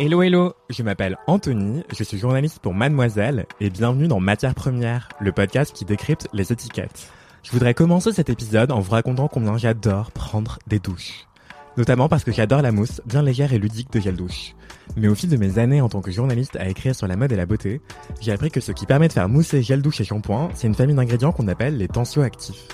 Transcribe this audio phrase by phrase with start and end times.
[0.00, 5.08] Hello hello, je m'appelle Anthony, je suis journaliste pour Mademoiselle et bienvenue dans Matière Première,
[5.18, 7.10] le podcast qui décrypte les étiquettes.
[7.42, 11.26] Je voudrais commencer cet épisode en vous racontant combien j'adore prendre des douches.
[11.76, 14.54] Notamment parce que j'adore la mousse bien légère et ludique de gel douche.
[14.96, 17.32] Mais au fil de mes années en tant que journaliste à écrire sur la mode
[17.32, 17.80] et la beauté,
[18.20, 20.76] j'ai appris que ce qui permet de faire mousser gel douche et shampoing, c'est une
[20.76, 22.68] famille d'ingrédients qu'on appelle les tensioactifs.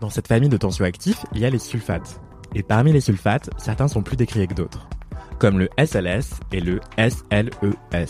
[0.00, 2.22] Dans cette famille de tensioactifs, il y a les sulfates.
[2.54, 4.88] Et parmi les sulfates, certains sont plus décriés que d'autres
[5.40, 7.50] comme le SLS et le SLES.
[7.64, 8.06] E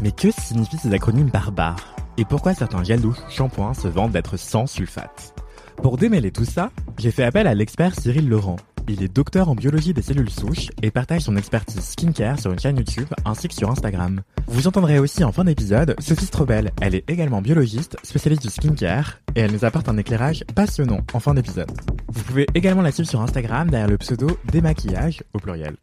[0.00, 1.96] Mais que signifient ces acronymes barbares?
[2.16, 5.34] Et pourquoi certains gels douche shampoings se vendent d'être sans sulfate?
[5.76, 8.56] Pour démêler tout ça, j'ai fait appel à l'expert Cyril Laurent.
[8.88, 12.60] Il est docteur en biologie des cellules souches et partage son expertise skincare sur une
[12.60, 14.22] chaîne YouTube ainsi que sur Instagram.
[14.46, 16.70] Vous entendrez aussi en fin d'épisode Sophie Strobel.
[16.80, 21.18] Elle est également biologiste, spécialiste du skincare et elle nous apporte un éclairage passionnant en
[21.18, 21.72] fin d'épisode.
[22.08, 25.74] Vous pouvez également la suivre sur Instagram derrière le pseudo démaquillage au pluriel.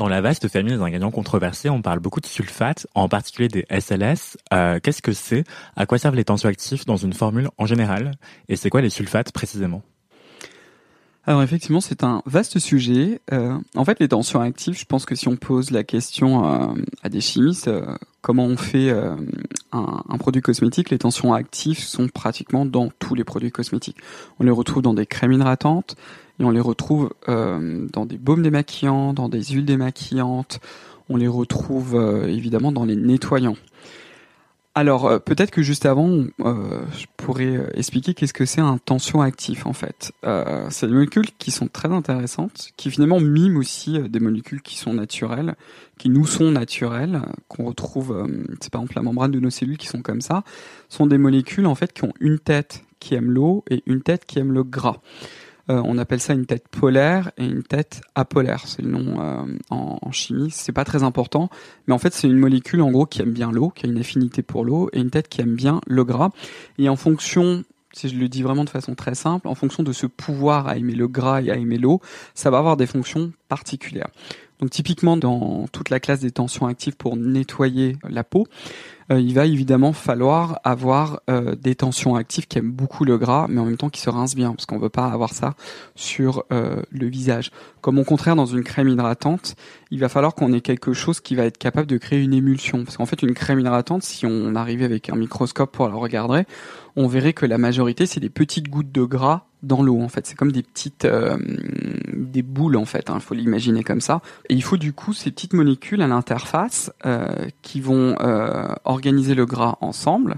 [0.00, 3.66] Dans la vaste famille des ingrédients controversés, on parle beaucoup de sulfates, en particulier des
[3.68, 4.38] SLS.
[4.54, 5.44] Euh, Qu'est-ce que c'est?
[5.76, 8.12] À quoi servent les tensioactifs dans une formule en général?
[8.48, 9.82] Et c'est quoi les sulfates précisément?
[11.26, 13.20] Alors effectivement, c'est un vaste sujet.
[13.32, 16.74] Euh, en fait, les tensions actives, je pense que si on pose la question euh,
[17.02, 17.84] à des chimistes, euh,
[18.22, 19.18] comment on fait un,
[19.72, 23.98] un, produit cosmétique, les tensions actives sont pratiquement dans tous les produits cosmétiques.
[24.38, 25.94] On les retrouve dans des crèmes hydratantes,
[26.38, 30.60] et on les retrouve dans des baumes démaquillants, dans des huiles démaquillantes,
[31.10, 33.56] on les retrouve évidemment dans les nettoyants.
[34.80, 39.66] Alors euh, peut-être que juste avant, je pourrais expliquer qu'est-ce que c'est un tension actif
[39.66, 40.12] en fait.
[40.70, 44.94] c'est des molécules qui sont très intéressantes, qui finalement miment aussi des molécules qui sont
[44.94, 45.54] naturelles,
[45.98, 48.26] qui nous sont naturelles, qu'on retrouve,
[48.62, 50.44] c'est par exemple la membrane de nos cellules qui sont comme ça,
[50.88, 54.24] sont des molécules en fait qui ont une tête qui aime l'eau et une tête
[54.24, 54.96] qui aime le gras.
[55.68, 58.62] Euh, on appelle ça une tête polaire et une tête apolaire.
[58.66, 60.50] C'est le nom euh, en, en, chimie.
[60.50, 61.50] C'est pas très important,
[61.86, 63.98] mais en fait c'est une molécule en gros qui aime bien l'eau, qui a une
[63.98, 66.30] affinité pour l'eau, et une tête qui aime bien le gras.
[66.78, 69.92] Et en fonction si je le dis vraiment de façon très simple, en fonction de
[69.92, 72.00] ce pouvoir à aimer le gras et à aimer l'eau,
[72.34, 74.10] ça va avoir des fonctions particulières.
[74.60, 78.46] Donc typiquement dans toute la classe des tensions actives pour nettoyer la peau,
[79.18, 83.60] il va évidemment falloir avoir euh, des tensions actives qui aiment beaucoup le gras, mais
[83.60, 85.54] en même temps qui se rincent bien, parce qu'on ne veut pas avoir ça
[85.96, 87.50] sur euh, le visage.
[87.80, 89.56] Comme au contraire, dans une crème hydratante,
[89.90, 92.84] il va falloir qu'on ait quelque chose qui va être capable de créer une émulsion.
[92.84, 96.44] Parce qu'en fait, une crème hydratante, si on arrivait avec un microscope pour la regarder,
[96.94, 100.26] on verrait que la majorité, c'est des petites gouttes de gras dans l'eau en fait.
[100.26, 101.36] C'est comme des petites euh,
[102.12, 103.06] des boules en fait.
[103.08, 104.20] Il hein, faut l'imaginer comme ça.
[104.48, 109.34] Et il faut du coup ces petites molécules à l'interface euh, qui vont euh, organiser
[109.34, 110.36] le gras ensemble.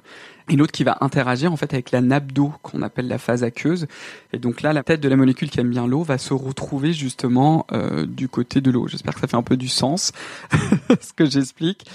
[0.48, 3.44] Et l'autre qui va interagir en fait avec la nappe d'eau qu'on appelle la phase
[3.44, 3.86] aqueuse.
[4.32, 6.92] Et donc là, la tête de la molécule qui aime bien l'eau va se retrouver
[6.92, 8.88] justement euh, du côté de l'eau.
[8.88, 10.12] J'espère que ça fait un peu du sens
[11.00, 11.86] ce que j'explique.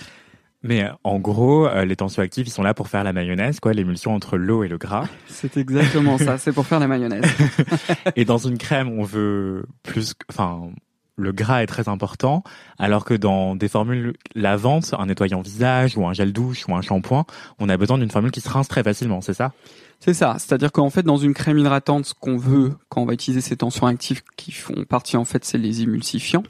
[0.64, 3.74] Mais euh, en gros, euh, les tensioactifs, ils sont là pour faire la mayonnaise, quoi,
[3.74, 5.08] l'émulsion entre l'eau et le gras.
[5.28, 7.26] C'est exactement ça, c'est pour faire la mayonnaise.
[8.16, 10.72] et dans une crème, on veut plus, enfin,
[11.16, 12.44] le gras est très important,
[12.78, 16.82] alors que dans des formules lavantes, un nettoyant visage ou un gel douche ou un
[16.82, 17.26] shampoing,
[17.60, 19.54] on a besoin d'une formule qui se rince très facilement, c'est ça?
[20.00, 23.14] C'est ça, c'est-à-dire qu'en fait, dans une crème hydratante, ce qu'on veut quand on va
[23.14, 26.44] utiliser ces tensions actifs qui font partie, en fait, c'est les émulsifiants.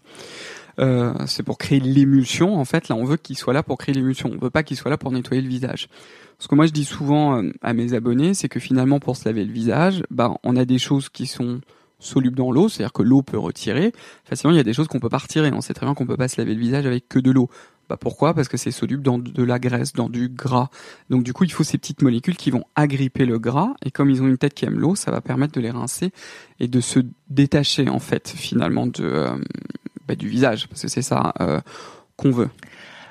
[0.79, 2.57] Euh, c'est pour créer l'émulsion.
[2.57, 4.31] En fait, là, on veut qu'il soit là pour créer l'émulsion.
[4.33, 5.87] On veut pas qu'il soit là pour nettoyer le visage.
[6.39, 9.25] Ce que moi je dis souvent euh, à mes abonnés, c'est que finalement, pour se
[9.25, 11.61] laver le visage, bah, on a des choses qui sont
[11.99, 13.91] solubles dans l'eau, c'est-à-dire que l'eau peut retirer.
[14.23, 15.51] Facilement, il y a des choses qu'on peut pas retirer.
[15.51, 17.49] On sait très bien qu'on peut pas se laver le visage avec que de l'eau.
[17.89, 18.33] Bah pourquoi?
[18.33, 20.69] Parce que c'est soluble dans de la graisse, dans du gras.
[21.09, 24.09] Donc du coup, il faut ces petites molécules qui vont agripper le gras et comme
[24.09, 26.11] ils ont une tête qui aime l'eau, ça va permettre de les rincer
[26.59, 26.99] et de se
[27.29, 29.37] détacher en fait finalement de euh,
[30.07, 31.59] bah, du visage, parce que c'est ça euh,
[32.15, 32.49] qu'on veut.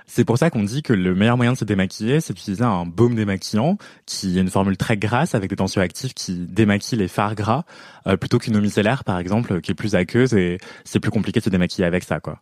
[0.08, 2.86] C'est pour ça qu'on dit que le meilleur moyen de se démaquiller, c'est d'utiliser un
[2.86, 3.76] baume démaquillant,
[4.06, 7.64] qui est une formule très grasse avec des tensioactifs qui démaquillent les fards gras,
[8.06, 11.40] euh, plutôt qu'une eau micellaire, par exemple, qui est plus aqueuse et c'est plus compliqué
[11.40, 12.40] de se démaquiller avec ça, quoi.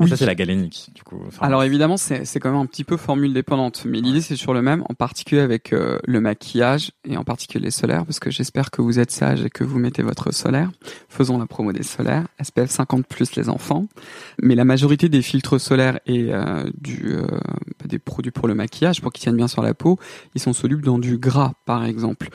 [0.00, 0.08] Oui.
[0.08, 1.20] Ça, c'est la galénique, du coup.
[1.40, 4.54] Alors évidemment, c'est, c'est quand même un petit peu formule dépendante, mais l'idée c'est sur
[4.54, 8.30] le même, en particulier avec euh, le maquillage et en particulier les solaires, parce que
[8.30, 10.70] j'espère que vous êtes sage et que vous mettez votre solaire.
[11.08, 13.86] Faisons la promo des solaires, SPF 50 plus les enfants.
[14.40, 17.26] Mais la majorité des filtres solaires et euh, du, euh,
[17.84, 19.98] des produits pour le maquillage, pour qu'ils tiennent bien sur la peau,
[20.34, 22.28] ils sont solubles dans du gras, par exemple.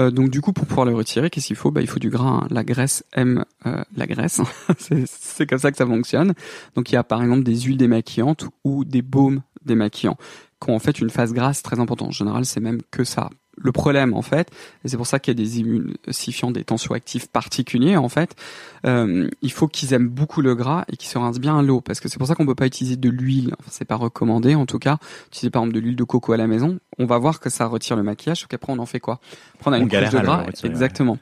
[0.00, 1.70] Euh, donc du coup, pour pouvoir le retirer, qu'est-ce qu'il faut?
[1.70, 2.46] Bah, Il faut du gras.
[2.50, 4.40] La graisse aime euh, la graisse.
[5.06, 6.34] c'est comme ça que ça fonctionne.
[6.74, 10.16] Donc il y a par exemple des huiles démaquillantes ou des baumes démaquillants
[10.62, 12.08] qui ont en fait une phase grasse très importante.
[12.08, 13.30] En général, c'est même que ça.
[13.58, 14.50] Le problème, en fait,
[14.84, 18.36] et c'est pour ça qu'il y a des émulsifiants, des tensioactifs particuliers, en fait,
[18.84, 21.80] euh, il faut qu'ils aiment beaucoup le gras et qu'ils se rincent bien à l'eau,
[21.80, 23.54] parce que c'est pour ça qu'on peut pas utiliser de l'huile.
[23.58, 24.98] Enfin, c'est pas recommandé, en tout cas.
[25.28, 27.66] Utiliser par exemple de l'huile de coco à la maison, on va voir que ça
[27.66, 29.20] retire le maquillage, sauf qu'après on en fait quoi?
[29.58, 31.18] Prendre une couche de gras, exactement.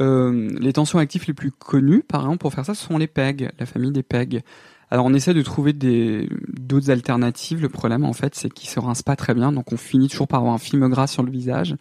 [0.00, 3.66] Euh, les les plus connus, par exemple, pour faire ça, ce sont les PEG, la
[3.66, 4.42] famille des PEG.
[4.90, 7.60] Alors on essaie de trouver des d'autres alternatives.
[7.60, 10.28] Le problème en fait, c'est qu'ils se rincent pas très bien, donc on finit toujours
[10.28, 11.74] par avoir un film gras sur le visage,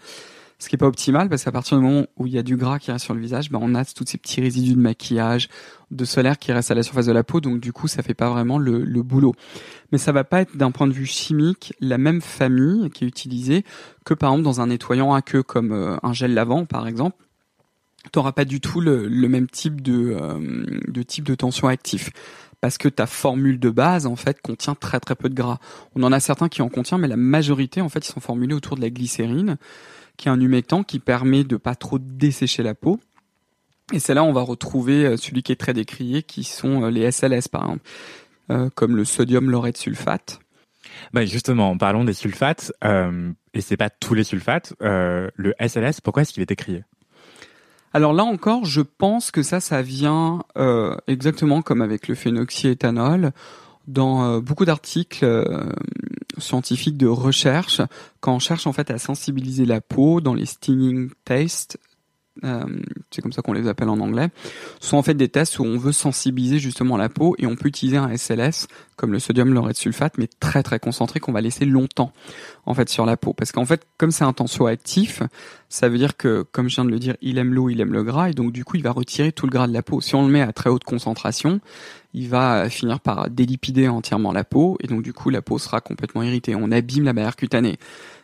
[0.57, 2.57] ce qui est pas optimal parce qu'à partir du moment où il y a du
[2.57, 5.49] gras qui reste sur le visage, ben on a tous ces petits résidus de maquillage,
[5.91, 8.15] de solaire qui restent à la surface de la peau, donc du coup ça fait
[8.15, 9.35] pas vraiment le, le boulot.
[9.91, 13.07] Mais ça va pas être d'un point de vue chimique la même famille qui est
[13.07, 13.63] utilisée
[14.03, 17.17] que par exemple dans un nettoyant à queue comme euh, un gel lavant par exemple
[18.11, 22.11] t'auras pas du tout le, le même type de, euh, de type de tension actif
[22.65, 25.59] parce que ta formule de base en fait contient très très peu de gras.
[25.95, 28.55] On en a certains qui en contient, mais la majorité en fait ils sont formulés
[28.55, 29.57] autour de la glycérine,
[30.17, 32.99] qui est un humectant qui permet de pas trop dessécher la peau.
[33.93, 36.89] Et c'est là on va retrouver euh, celui qui est très décrié, qui sont euh,
[36.89, 37.83] les SLS par exemple,
[38.49, 40.39] euh, comme le sodium laureth sulfate.
[41.13, 44.73] Bah justement, parlons des sulfates, euh, et c'est pas tous les sulfates.
[44.79, 46.83] Le SLS, pourquoi est-ce qu'il est décrié?
[47.95, 53.31] Alors là encore, je pense que ça, ça vient euh, exactement comme avec le phénoxyéthanol.
[53.87, 55.71] Dans euh, beaucoup d'articles euh,
[56.37, 57.79] scientifiques de recherche,
[58.19, 61.79] quand on cherche en fait à sensibiliser la peau dans les stinging tests,
[62.43, 62.65] euh,
[63.11, 64.27] c'est comme ça qu'on les appelle en anglais,
[64.79, 67.69] sont en fait des tests où on veut sensibiliser justement la peau et on peut
[67.69, 71.65] utiliser un SLS comme le sodium laureth sulfate, mais très très concentré qu'on va laisser
[71.65, 72.11] longtemps
[72.65, 73.33] en fait sur la peau.
[73.33, 75.21] Parce qu'en fait, comme c'est un tensioactif,
[75.69, 77.93] ça veut dire que, comme je viens de le dire, il aime l'eau, il aime
[77.93, 80.01] le gras, et donc du coup, il va retirer tout le gras de la peau.
[80.01, 81.59] Si on le met à très haute concentration,
[82.13, 85.81] il va finir par délipider entièrement la peau, et donc du coup, la peau sera
[85.81, 86.55] complètement irritée.
[86.55, 87.77] On abîme la barrière cutanée.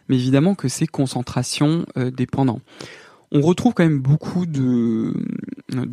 [0.08, 2.60] Mais évidemment que c'est concentration euh, dépendant.
[3.34, 5.14] On retrouve quand même beaucoup de,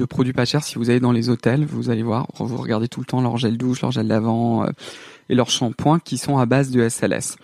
[0.08, 0.64] produits pas chers.
[0.64, 3.36] Si vous allez dans les hôtels, vous allez voir, vous regardez tout le temps leur
[3.36, 4.70] gel douche, leur gel d'avant euh,
[5.28, 7.36] et leur shampoing qui sont à base de SLS.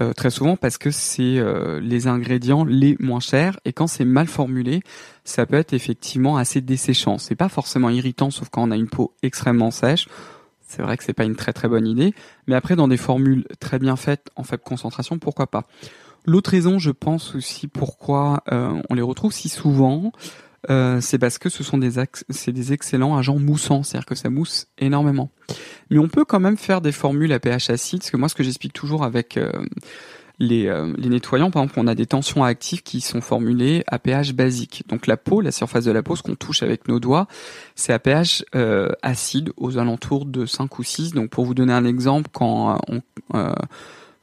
[0.00, 4.04] Euh, très souvent parce que c'est euh, les ingrédients les moins chers et quand c'est
[4.04, 4.82] mal formulé,
[5.24, 7.18] ça peut être effectivement assez desséchant.
[7.18, 10.08] C'est pas forcément irritant, sauf quand on a une peau extrêmement sèche.
[10.66, 12.12] C'est vrai que c'est pas une très très bonne idée,
[12.46, 15.64] mais après dans des formules très bien faites en faible concentration, pourquoi pas?
[16.26, 20.10] L'autre raison, je pense aussi, pourquoi euh, on les retrouve si souvent,
[20.70, 21.92] euh, c'est parce que ce sont des,
[22.30, 25.30] c'est des excellents agents moussants, c'est-à-dire que ça mousse énormément.
[25.90, 28.34] Mais on peut quand même faire des formules à pH acide, parce que moi, ce
[28.34, 29.52] que j'explique toujours avec euh,
[30.40, 30.64] les,
[30.98, 34.82] les, nettoyants, par exemple, on a des tensions actives qui sont formulées à pH basique.
[34.88, 37.28] Donc la peau, la surface de la peau, ce qu'on touche avec nos doigts,
[37.76, 38.44] c'est à pH
[39.00, 41.12] acide, aux alentours de 5 ou 6.
[41.12, 43.00] Donc pour vous donner un exemple, quand on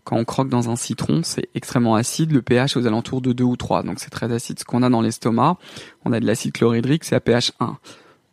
[0.04, 2.32] quand on croque dans un citron, c'est extrêmement acide.
[2.32, 4.60] Le pH est aux alentours de 2 ou 3, donc c'est très acide.
[4.60, 5.58] Ce qu'on a dans l'estomac,
[6.06, 7.78] on a de l'acide chlorhydrique, c'est à pH 1.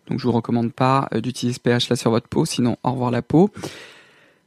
[0.08, 2.92] Donc je vous recommande pas euh, d'utiliser ce pH là sur votre peau, sinon au
[2.92, 3.50] revoir la peau.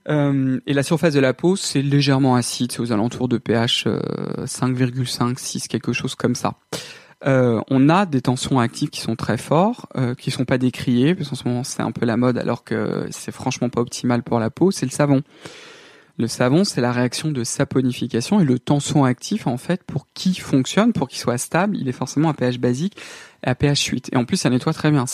[0.09, 3.87] Euh, et la surface de la peau, c'est légèrement acide, c'est aux alentours de pH
[3.87, 6.55] 5,5, 6, quelque chose comme ça.
[7.25, 11.15] Euh, on a des tensions actives qui sont très forts, euh, qui sont pas décriées,
[11.15, 14.23] parce qu'en ce moment c'est un peu la mode, alors que c'est franchement pas optimal
[14.23, 14.71] pour la peau.
[14.71, 15.21] C'est le savon.
[16.17, 20.39] Le savon, c'est la réaction de saponification et le tension actif, en fait, pour qu'il
[20.39, 22.97] fonctionne, pour qu'il soit stable, il est forcément à pH basique
[23.43, 24.09] et à pH 8.
[24.13, 25.05] Et en plus, ça nettoie très bien.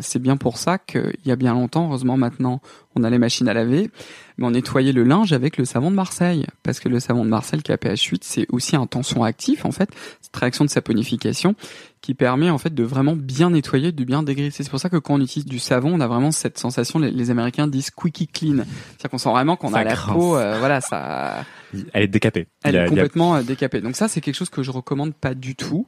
[0.00, 2.60] C'est bien pour ça qu'il y a bien longtemps, heureusement maintenant,
[2.96, 3.90] on a les machines à laver,
[4.36, 6.44] mais on nettoyait le linge avec le savon de Marseille.
[6.62, 9.64] Parce que le savon de Marseille qui a pH 8, c'est aussi un tension actif,
[9.64, 9.90] en fait,
[10.20, 11.54] cette réaction de saponification
[12.00, 14.62] qui permet en fait de vraiment bien nettoyer, de bien dégraisser.
[14.62, 17.30] C'est pour ça que quand on utilise du savon, on a vraiment cette sensation, les,
[17.30, 18.56] Américains disent squeaky clean.
[18.56, 21.44] C'est-à-dire qu'on sent vraiment qu'on a la peau, euh, voilà, ça...
[21.92, 22.46] Elle est décapée.
[22.64, 23.80] Elle est complètement euh, décapée.
[23.80, 25.86] Donc ça, c'est quelque chose que je recommande pas du tout.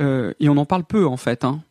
[0.00, 1.44] Euh, et on en parle peu en fait.
[1.44, 1.62] Hein.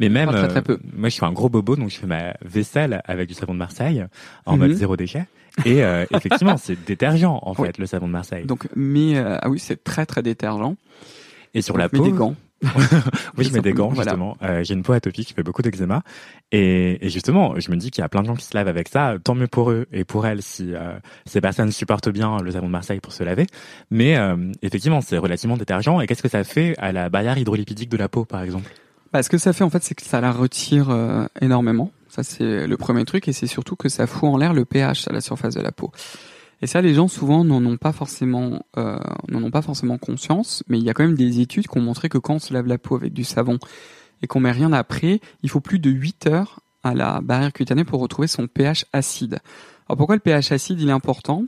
[0.00, 0.78] Mais même, très, peu.
[0.94, 3.58] moi, je suis un gros bobo, donc je fais ma vaisselle avec du savon de
[3.58, 4.04] Marseille
[4.44, 4.76] en mode mhm.
[4.76, 5.26] zéro déchet.
[5.64, 5.80] Et
[6.12, 8.44] effectivement, c'est détergent en fait le savon de Marseille.
[8.44, 10.74] Donc, mais ah oui, c'est très très détergent.
[11.54, 12.34] Et sur la peau, des gants.
[13.36, 14.36] oui, je mets des gants justement.
[14.42, 16.02] Euh, j'ai une peau atopique qui fait beaucoup d'eczéma
[16.52, 18.68] et, et, justement, je me dis qu'il y a plein de gens qui se lavent
[18.68, 19.16] avec ça.
[19.22, 22.66] Tant mieux pour eux et pour elles si euh, ces personnes supportent bien le savon
[22.66, 23.46] de Marseille pour se laver.
[23.90, 26.00] Mais euh, effectivement, c'est relativement détergent.
[26.00, 28.70] Et qu'est-ce que ça fait à la barrière hydrolipidique de la peau, par exemple?
[29.16, 31.90] Bah, Ce que ça fait en fait, c'est que ça la retire euh, énormément.
[32.08, 35.08] Ça, c'est le premier truc, et c'est surtout que ça fout en l'air le pH
[35.08, 35.90] à la surface de la peau.
[36.62, 40.62] Et ça, les gens souvent n'en ont pas forcément, euh, n'en ont pas forcément conscience,
[40.68, 42.54] mais il y a quand même des études qui ont montré que quand on se
[42.54, 43.58] lave la peau avec du savon
[44.22, 47.84] et qu'on met rien après, il faut plus de 8 heures à la barrière cutanée
[47.84, 49.40] pour retrouver son pH acide.
[49.88, 51.44] Alors pourquoi le pH acide il est important?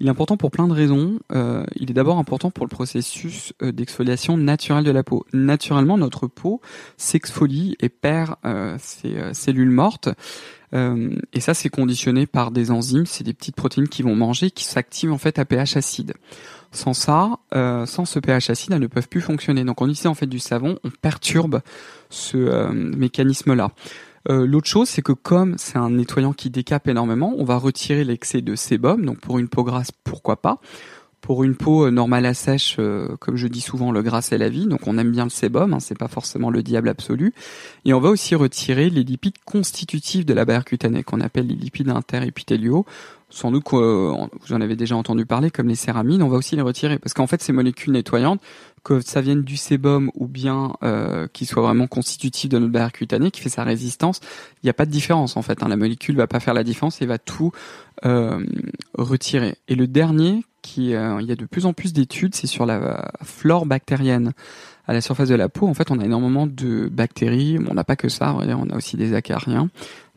[0.00, 1.18] Il est important pour plein de raisons.
[1.32, 5.26] Euh, il est d'abord important pour le processus euh, d'exfoliation naturelle de la peau.
[5.34, 6.62] Naturellement, notre peau
[6.96, 10.08] s'exfolie et perd euh, ses cellules mortes.
[10.72, 14.64] et ça, c'est conditionné par des enzymes, c'est des petites protéines qui vont manger, qui
[14.64, 16.14] s'activent en fait à pH acide.
[16.72, 19.62] Sans ça, sans ce pH acide, elles ne peuvent plus fonctionner.
[19.62, 21.60] Donc on utilise en fait du savon, on perturbe
[22.10, 23.70] ce mécanisme-là.
[24.30, 28.04] Euh, l'autre chose, c'est que comme c'est un nettoyant qui décape énormément, on va retirer
[28.04, 29.04] l'excès de sébum.
[29.04, 30.60] Donc pour une peau grasse, pourquoi pas
[31.24, 34.36] pour une peau euh, normale à sèche, euh, comme je dis souvent, le gras c'est
[34.36, 37.32] la vie, donc on aime bien le sébum, hein, c'est pas forcément le diable absolu.
[37.86, 41.54] Et on va aussi retirer les lipides constitutifs de la barrière cutanée, qu'on appelle les
[41.54, 42.84] lipides interépithéliaux.
[43.30, 46.56] Sans doute que vous en avez déjà entendu parler, comme les céramines, on va aussi
[46.56, 48.42] les retirer, parce qu'en fait ces molécules nettoyantes,
[48.84, 52.92] que ça vienne du sébum ou bien euh, qu'il soit vraiment constitutif de notre barrière
[52.92, 54.20] cutanée, qui fait sa résistance,
[54.62, 55.62] il n'y a pas de différence en fait.
[55.62, 55.68] Hein.
[55.68, 57.50] La molécule va pas faire la différence et va tout
[58.04, 58.44] euh,
[58.96, 59.56] retirer.
[59.68, 62.66] Et le dernier, qui euh, il y a de plus en plus d'études, c'est sur
[62.66, 64.32] la flore bactérienne
[64.86, 65.66] à la surface de la peau.
[65.66, 67.58] En fait, on a énormément de bactéries.
[67.68, 69.70] on n'a pas que ça, on a aussi des acariens.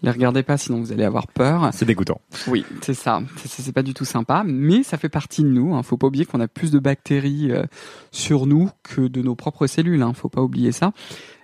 [0.03, 1.69] Les regardez pas, sinon vous allez avoir peur.
[1.73, 2.21] C'est dégoûtant.
[2.47, 3.21] Oui, c'est ça.
[3.45, 5.73] C'est pas du tout sympa, mais ça fait partie de nous.
[5.73, 5.81] Hein.
[5.81, 7.63] Faut pas oublier qu'on a plus de bactéries euh,
[8.11, 10.03] sur nous que de nos propres cellules.
[10.03, 10.13] Hein.
[10.13, 10.91] Faut pas oublier ça.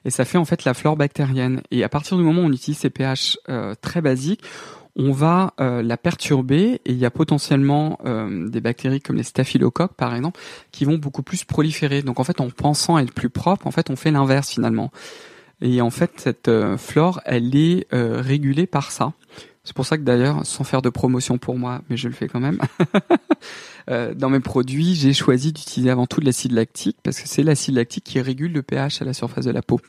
[0.05, 1.61] Et ça fait en fait la flore bactérienne.
[1.71, 4.43] Et à partir du moment où on utilise ces pH euh, très basiques,
[4.95, 9.95] on va euh, la perturber et il y a potentiellement des bactéries comme les staphylocoques
[9.95, 10.39] par exemple
[10.71, 12.03] qui vont beaucoup plus proliférer.
[12.03, 14.91] Donc en fait en pensant être plus propre, en fait on fait l'inverse finalement.
[15.61, 19.13] Et en fait, cette euh, flore, elle est euh, régulée par ça.
[19.65, 22.27] C'est pour ça que d'ailleurs, sans faire de promotion pour moi, mais je le fais
[22.27, 22.59] quand même,
[23.89, 27.43] euh, dans mes produits, j'ai choisi d'utiliser avant tout de l'acide lactique parce que c'est
[27.43, 29.79] l'acide lactique qui régule le pH à la surface de la peau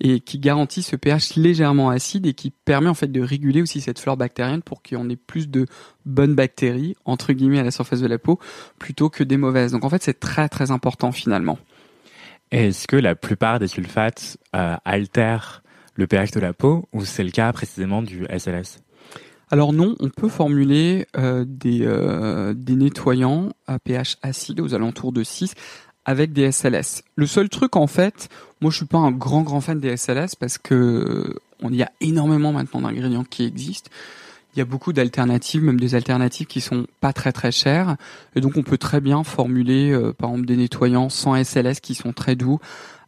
[0.00, 3.80] et qui garantit ce pH légèrement acide et qui permet en fait de réguler aussi
[3.80, 5.66] cette flore bactérienne pour qu'on ait plus de
[6.04, 8.40] bonnes bactéries entre guillemets à la surface de la peau
[8.80, 9.70] plutôt que des mauvaises.
[9.70, 11.56] Donc en fait, c'est très très important finalement.
[12.50, 15.62] Est-ce que la plupart des sulfates euh, altèrent
[15.94, 18.80] le pH de la peau ou c'est le cas précisément du SLS
[19.50, 25.12] alors non, on peut formuler euh, des, euh, des nettoyants à pH acide aux alentours
[25.12, 25.54] de 6
[26.04, 27.02] avec des SLS.
[27.14, 28.28] Le seul truc en fait,
[28.60, 31.92] moi je suis pas un grand grand fan des SLS parce que on y a
[32.00, 33.90] énormément maintenant d'ingrédients qui existent
[34.54, 37.96] il y a beaucoup d'alternatives, même des alternatives qui sont pas très très chères.
[38.36, 41.94] Et donc on peut très bien formuler, euh, par exemple, des nettoyants sans SLS qui
[41.94, 42.60] sont très doux,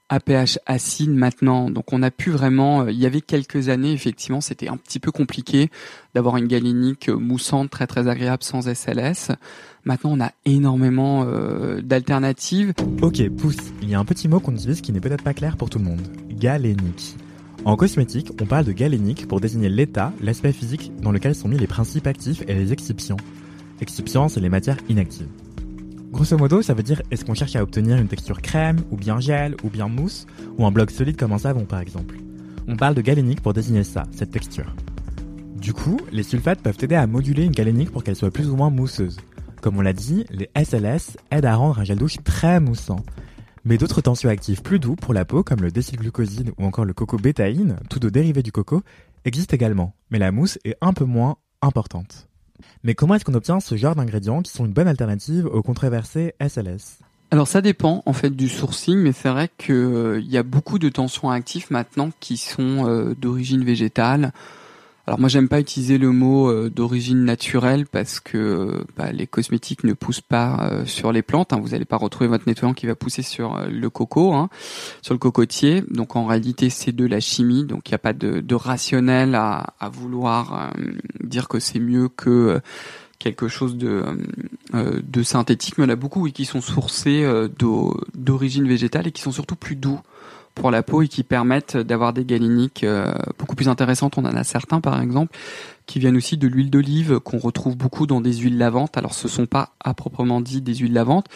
[0.09, 1.71] à pH acide maintenant.
[1.71, 4.99] Donc on a pu vraiment, euh, il y avait quelques années, effectivement, c'était un petit
[4.99, 5.71] peu compliqué
[6.15, 9.33] d'avoir une galénique euh, moussante très très agréable sans SLS.
[9.85, 11.25] Maintenant, on a énormément
[11.81, 12.73] d'alternatives.
[13.03, 13.55] Ok, pouce.
[13.83, 15.79] Il y a un petit mot qu'on utilise qui n'est peut-être pas clair pour tout
[15.79, 16.01] le monde.
[16.29, 17.15] Galénique.
[17.67, 21.59] En cosmétique, on parle de galénique pour désigner l'état, l'aspect physique dans lequel sont mis
[21.59, 23.17] les principes actifs et les excipients.
[23.81, 25.27] Excipients, c'est les matières inactives.
[26.13, 29.19] Grosso modo, ça veut dire est-ce qu'on cherche à obtenir une texture crème, ou bien
[29.19, 32.15] gel, ou bien mousse, ou un bloc solide comme un savon par exemple?
[32.69, 34.73] On parle de galénique pour désigner ça, cette texture.
[35.61, 38.55] Du coup, les sulfates peuvent aider à moduler une galénique pour qu'elle soit plus ou
[38.55, 39.17] moins mousseuse.
[39.61, 43.05] Comme on l'a dit, les SLS aident à rendre un gel douche très moussant,
[43.67, 47.19] mais d'autres tensioactifs plus doux pour la peau, comme le décylglucoside ou encore le coco
[47.19, 48.83] bétaïne, tous deux dérivés du coco,
[49.25, 52.29] existent également, mais la mousse est un peu moins importante.
[52.85, 56.35] Mais comment est-ce qu'on obtient ce genre d'ingrédients qui sont une bonne alternative aux controversés
[56.41, 57.01] SLS
[57.33, 60.79] alors ça dépend en fait du sourcing, mais c'est vrai qu'il euh, y a beaucoup
[60.79, 64.33] de tensions actifs maintenant qui sont euh, d'origine végétale,
[65.07, 69.85] alors moi j'aime pas utiliser le mot euh, d'origine naturelle parce que bah, les cosmétiques
[69.85, 71.53] ne poussent pas euh, sur les plantes.
[71.53, 71.61] Hein.
[71.63, 74.49] Vous n'allez pas retrouver votre nettoyant qui va pousser sur euh, le coco, hein,
[75.03, 75.85] sur le cocotier.
[75.89, 77.65] Donc en réalité c'est de la chimie.
[77.65, 80.73] Donc il n'y a pas de, rationnel à, vouloir
[81.23, 82.61] dire que c'est mieux que
[83.19, 84.03] quelque chose de,
[84.73, 85.79] de synthétique.
[85.79, 87.25] Mais il y en a beaucoup qui sont sourcés
[88.15, 90.01] d'origine végétale et qui sont surtout plus doux
[90.57, 94.19] pour la peau et qui permettent d'avoir des galéniques euh, beaucoup plus intéressantes.
[94.19, 95.37] On en a certains par exemple
[95.85, 98.97] qui viennent aussi de l'huile d'olive qu'on retrouve beaucoup dans des huiles lavantes.
[98.97, 101.27] Alors ce sont pas à proprement dit des huiles lavantes,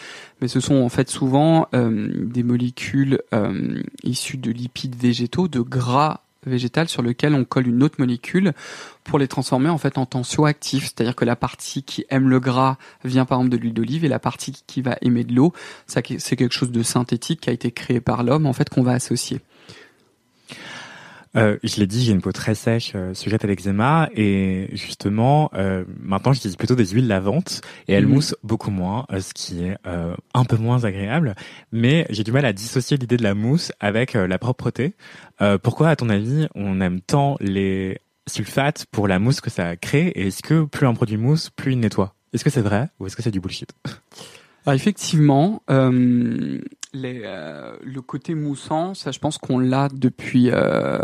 [0.41, 5.61] mais ce sont en fait souvent euh, des molécules euh, issues de lipides végétaux, de
[5.61, 8.53] gras végétal sur lequel on colle une autre molécule
[9.03, 10.85] pour les transformer en fait en tensioactifs.
[10.85, 14.09] C'est-à-dire que la partie qui aime le gras vient par exemple de l'huile d'olive et
[14.09, 15.53] la partie qui va aimer de l'eau,
[15.87, 18.93] c'est quelque chose de synthétique qui a été créé par l'homme en fait qu'on va
[18.93, 19.41] associer.
[21.37, 25.49] Euh, je l'ai dit, j'ai une peau très sèche, euh, sujette à l'eczéma, et justement,
[25.53, 28.13] euh, maintenant j'utilise plutôt des huiles lavantes, et elles mhm.
[28.13, 31.35] moussent beaucoup moins, euh, ce qui est euh, un peu moins agréable,
[31.71, 34.95] mais j'ai du mal à dissocier l'idée de la mousse avec la propreté.
[35.63, 40.07] pourquoi, à ton avis, on aime tant les sulfate pour la mousse que ça crée
[40.15, 42.15] Et est-ce que plus un produit mousse, plus il nettoie?
[42.33, 43.71] Est-ce que c'est vrai ou est-ce que c'est du bullshit?
[44.65, 46.59] Alors effectivement, euh,
[46.93, 50.99] les, euh, le côté moussant, ça je pense qu'on l'a depuis euh,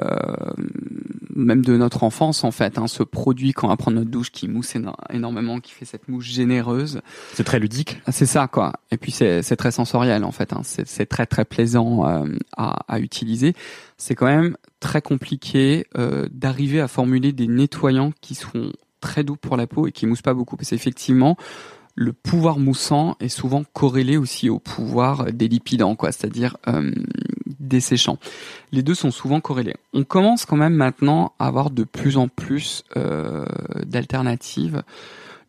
[1.37, 2.77] même de notre enfance en fait.
[2.77, 4.75] Hein, ce produit quand on va prendre notre douche qui mousse
[5.09, 7.01] énormément, qui fait cette mousse généreuse.
[7.33, 8.01] C'est très ludique.
[8.05, 8.73] Ah, c'est ça quoi.
[8.91, 10.51] Et puis c'est très sensoriel en fait.
[10.51, 10.61] Hein.
[10.63, 12.25] C'est très très plaisant euh,
[12.57, 13.53] à, à, utiliser.
[13.97, 19.35] C'est quand même très compliqué euh, d'arriver à formuler des nettoyants qui sont très doux
[19.35, 20.57] pour la peau et qui moussent pas beaucoup.
[20.57, 21.37] Parce qu'effectivement,
[21.97, 26.91] le pouvoir moussant est souvent corrélé aussi au pouvoir des lipidants, quoi, c'est-à-dire euh,
[27.59, 28.19] desséchants.
[28.71, 29.75] Les deux sont souvent corrélés.
[29.93, 33.45] On commence quand même maintenant à avoir de plus en plus euh,
[33.83, 34.83] d'alternatives.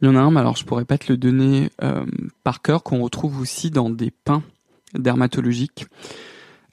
[0.00, 2.06] Il y en a un, mais alors je pourrais pas te le donner euh,
[2.44, 4.42] par cœur, qu'on retrouve aussi dans des pains
[4.94, 5.86] dermatologiques.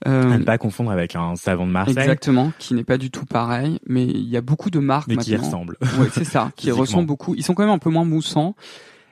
[0.07, 1.97] Euh, à ne pas confondre avec un savon de Marseille.
[1.97, 5.15] Exactement, qui n'est pas du tout pareil, mais il y a beaucoup de marques mais
[5.15, 5.37] maintenant.
[5.37, 5.77] qui ressemblent.
[5.99, 7.35] Oui, c'est ça, qui ressemblent beaucoup.
[7.35, 8.55] Ils sont quand même un peu moins moussants,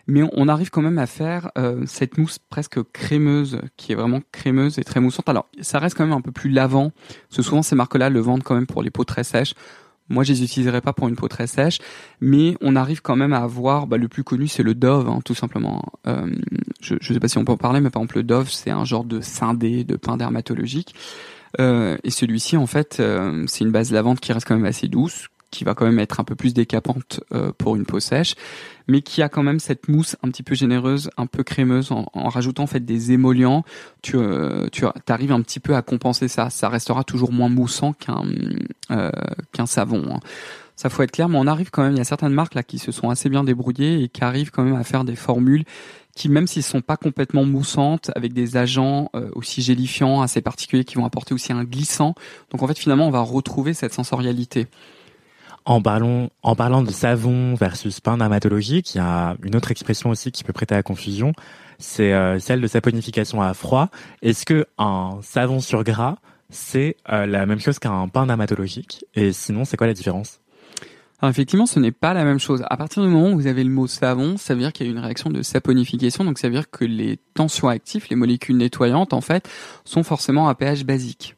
[0.08, 4.22] mais on arrive quand même à faire euh, cette mousse presque crémeuse, qui est vraiment
[4.32, 5.30] crémeuse et très moussante.
[5.30, 6.92] Alors, ça reste quand même un peu plus lavant,
[7.30, 9.54] parce souvent ces marques-là le vendent quand même pour les peaux très sèches.
[10.10, 11.80] Moi, je les utiliserai pas pour une peau très sèche,
[12.20, 15.22] mais on arrive quand même à avoir, bah, le plus connu, c'est le Dove, hein,
[15.24, 15.82] tout simplement.
[16.08, 16.30] Euh,
[16.82, 18.70] je ne sais pas si on peut en parler, mais par exemple, le Dove, c'est
[18.70, 20.94] un genre de scindé de pain dermatologique.
[21.60, 24.88] Euh, et celui-ci, en fait, euh, c'est une base lavante qui reste quand même assez
[24.88, 28.34] douce, qui va quand même être un peu plus décapante euh, pour une peau sèche,
[28.88, 32.06] mais qui a quand même cette mousse un petit peu généreuse, un peu crémeuse, en,
[32.14, 33.64] rajoutant en fait des émollients.
[34.02, 36.50] Tu, euh, tu arrives un petit peu à compenser ça.
[36.50, 38.24] Ça restera toujours moins moussant qu'un
[38.92, 39.12] euh,
[39.66, 40.04] savon.
[40.16, 40.20] Hein.
[40.76, 41.94] Ça faut être clair, mais on arrive quand même.
[41.94, 44.50] Il y a certaines marques là qui se sont assez bien débrouillées et qui arrivent
[44.50, 45.64] quand même à faire des formules
[46.16, 50.96] qui, même s'ils sont pas complètement moussantes, avec des agents aussi gélifiants assez particuliers qui
[50.96, 52.14] vont apporter aussi un glissant.
[52.52, 54.68] Donc en fait, finalement, on va retrouver cette sensorialité.
[55.66, 56.30] En parlant,
[56.82, 60.76] de savon versus pain dermatologique, il y a une autre expression aussi qui peut prêter
[60.76, 61.34] à confusion,
[61.80, 63.90] c'est euh, celle de saponification à froid.
[64.22, 66.18] Est-ce que un savon sur gras,
[66.50, 69.06] c'est euh, la même chose qu'un pain dermatologique?
[69.16, 70.42] Et sinon, c'est quoi la différence?
[71.22, 72.66] Alors effectivement, ce n'est pas la même chose.
[72.70, 74.90] À partir du moment où vous avez le mot savon, ça veut dire qu'il y
[74.90, 78.58] a une réaction de saponification, donc ça veut dire que les tensions actifs, les molécules
[78.58, 79.50] nettoyantes, en fait,
[79.86, 81.38] sont forcément à pH basique.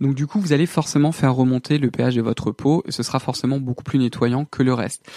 [0.00, 3.02] Donc du coup, vous allez forcément faire remonter le pH de votre peau et ce
[3.02, 5.08] sera forcément beaucoup plus nettoyant que le reste.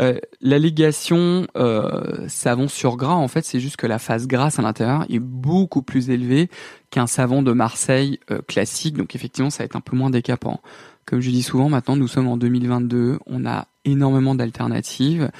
[0.00, 4.62] Euh, L'allégation euh, savon sur gras, en fait, c'est juste que la phase grasse à
[4.62, 6.50] l'intérieur est beaucoup plus élevée
[6.90, 8.96] qu'un savon de Marseille euh, classique.
[8.96, 10.60] Donc effectivement, ça va être un peu moins décapant.
[11.04, 15.30] Comme je dis souvent, maintenant, nous sommes en 2022, on a énormément d'alternatives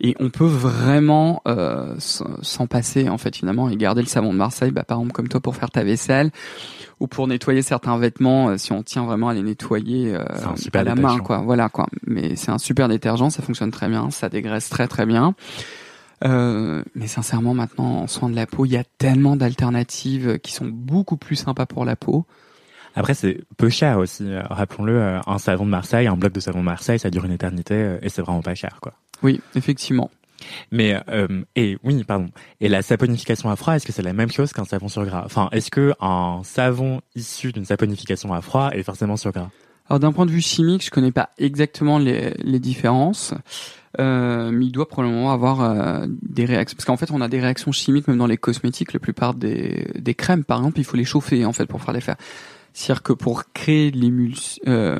[0.00, 4.38] et on peut vraiment euh, s'en passer en fait finalement et garder le savon de
[4.38, 6.30] Marseille, bah, par exemple comme toi pour faire ta vaisselle
[7.00, 10.24] ou pour nettoyer certains vêtements euh, si on tient vraiment à les nettoyer euh,
[10.74, 14.10] à la main quoi voilà quoi mais c'est un super détergent ça fonctionne très bien
[14.10, 15.34] ça dégraisse très très bien
[16.24, 20.52] euh, mais sincèrement maintenant en soins de la peau il y a tellement d'alternatives qui
[20.52, 22.26] sont beaucoup plus sympas pour la peau
[22.96, 24.26] après, c'est peu cher aussi.
[24.34, 27.98] Rappelons-le, un savon de Marseille, un bloc de savon de Marseille, ça dure une éternité
[28.02, 28.94] et c'est vraiment pas cher, quoi.
[29.22, 30.10] Oui, effectivement.
[30.70, 32.28] Mais euh, et oui, pardon.
[32.60, 35.22] Et la saponification à froid, est-ce que c'est la même chose qu'un savon sur gras?
[35.24, 39.50] Enfin, est-ce que un savon issu d'une saponification à froid est forcément sur gras?
[39.88, 43.34] Alors d'un point de vue chimique, je connais pas exactement les, les différences.
[43.98, 47.40] Euh, mais il doit probablement avoir euh, des réactions parce qu'en fait on a des
[47.40, 50.96] réactions chimiques même dans les cosmétiques la plupart des, des crèmes par exemple il faut
[50.96, 52.14] les chauffer en fait pour faire les faire
[52.72, 53.92] c'est-à-dire que pour créer
[54.68, 54.98] euh,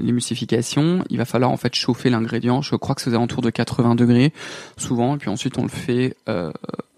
[0.00, 2.60] l'émulsification, il va falloir en fait chauffer l'ingrédient.
[2.62, 4.32] Je crois que c'est aux alentours de 80 degrés
[4.76, 6.50] souvent, et puis ensuite on le fait euh,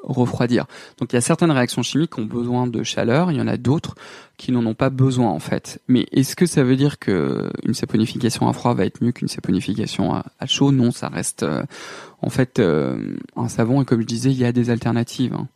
[0.02, 0.66] refroidir.
[0.98, 3.48] Donc il y a certaines réactions chimiques qui ont besoin de chaleur, il y en
[3.48, 3.94] a d'autres
[4.38, 5.80] qui n'en ont pas besoin en fait.
[5.86, 9.28] Mais est-ce que ça veut dire que une saponification à froid va être mieux qu'une
[9.28, 10.72] saponification à, chaud?
[10.72, 11.62] Non, ça reste euh,
[12.22, 15.34] en fait un savon et comme je disais, il y a des alternatives.
[15.34, 15.48] Hein.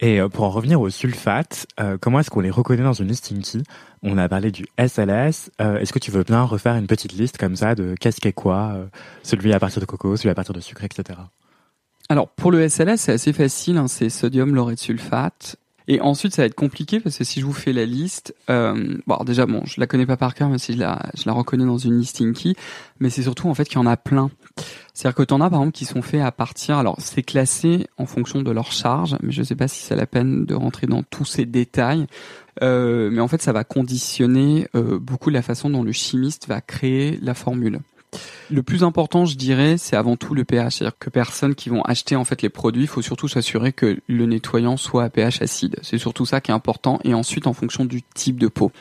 [0.00, 3.08] Et euh, pour en revenir aux sulfates, euh, comment est-ce qu'on les reconnaît dans une
[3.08, 3.62] listing key
[4.02, 5.50] On a parlé du SLS.
[5.60, 8.32] Euh, est-ce que tu veux bien refaire une petite liste comme ça de qu'est-ce qu'est
[8.32, 8.76] quoi
[9.22, 11.18] Celui à partir de coco, celui à partir de sucre, etc.
[12.08, 13.78] Alors pour le SLS, c'est assez facile.
[13.78, 15.56] Hein, c'est sodium laureth sulfate.
[15.88, 18.98] Et ensuite, ça va être compliqué parce que si je vous fais la liste, euh,
[19.06, 21.32] bon, déjà, bon, je la connais pas par cœur, mais si je la, je la
[21.32, 22.54] reconnais dans une listing key,
[22.98, 24.30] mais c'est surtout en fait qu'il y en a plein.
[24.94, 27.86] C'est-à-dire que tu en as par exemple qui sont faits à partir, alors c'est classé
[27.98, 30.86] en fonction de leur charge, mais je sais pas si c'est la peine de rentrer
[30.86, 32.06] dans tous ces détails.
[32.62, 36.60] Euh, mais en fait, ça va conditionner euh, beaucoup la façon dont le chimiste va
[36.60, 37.80] créer la formule.
[38.48, 40.76] Le plus important, je dirais, c'est avant tout le pH.
[40.76, 43.98] C'est-à-dire que personnes qui vont acheter en fait les produits, il faut surtout s'assurer que
[44.06, 45.76] le nettoyant soit à pH acide.
[45.82, 47.00] C'est surtout ça qui est important.
[47.04, 48.72] Et ensuite, en fonction du type de peau.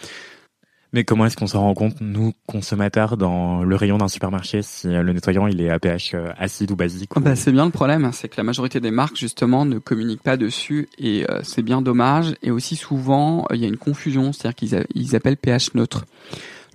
[0.96, 4.88] Mais comment est-ce qu'on se rend compte, nous, consommateurs, dans le rayon d'un supermarché, si
[4.88, 8.12] le nettoyant il est à pH euh, acide ou basique bah, C'est bien le problème,
[8.14, 11.82] c'est que la majorité des marques, justement, ne communiquent pas dessus et euh, c'est bien
[11.82, 12.36] dommage.
[12.44, 16.06] Et aussi souvent, il y a une confusion, c'est-à-dire qu'ils ils appellent pH neutre.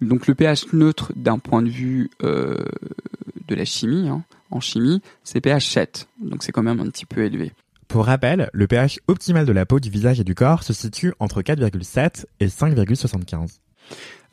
[0.02, 2.58] Donc le pH neutre, d'un point de vue euh,
[3.48, 6.08] de la chimie, hein, en chimie, c'est pH 7.
[6.20, 7.52] Donc c'est quand même un petit peu élevé.
[7.88, 11.14] Pour rappel, le pH optimal de la peau, du visage et du corps se situe
[11.20, 13.60] entre 4,7 et 5,75.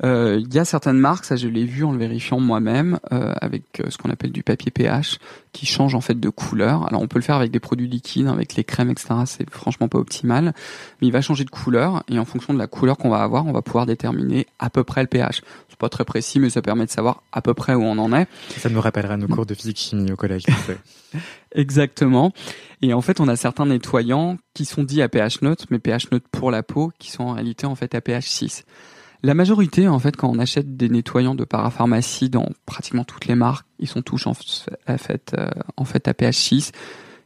[0.03, 3.33] Euh, il y a certaines marques, ça je l'ai vu en le vérifiant moi-même, euh,
[3.41, 5.17] avec euh, ce qu'on appelle du papier pH,
[5.53, 6.87] qui change en fait de couleur.
[6.87, 9.07] Alors on peut le faire avec des produits liquides, avec les crèmes, etc.
[9.25, 10.53] C'est franchement pas optimal,
[11.01, 13.45] mais il va changer de couleur et en fonction de la couleur qu'on va avoir,
[13.47, 15.41] on va pouvoir déterminer à peu près le pH.
[15.69, 18.13] C'est pas très précis, mais ça permet de savoir à peu près où on en
[18.13, 18.27] est.
[18.57, 20.43] Ça nous rappellera nos cours de physique chimie au collège.
[21.55, 22.33] Exactement.
[22.83, 26.11] Et en fait, on a certains nettoyants qui sont dits à pH neutre, mais pH
[26.11, 28.63] neutre pour la peau, qui sont en réalité en fait à pH 6.
[29.23, 33.35] La majorité, en fait, quand on achète des nettoyants de parapharmacie dans pratiquement toutes les
[33.35, 36.71] marques, ils sont tous en fait, euh, en à pH 6.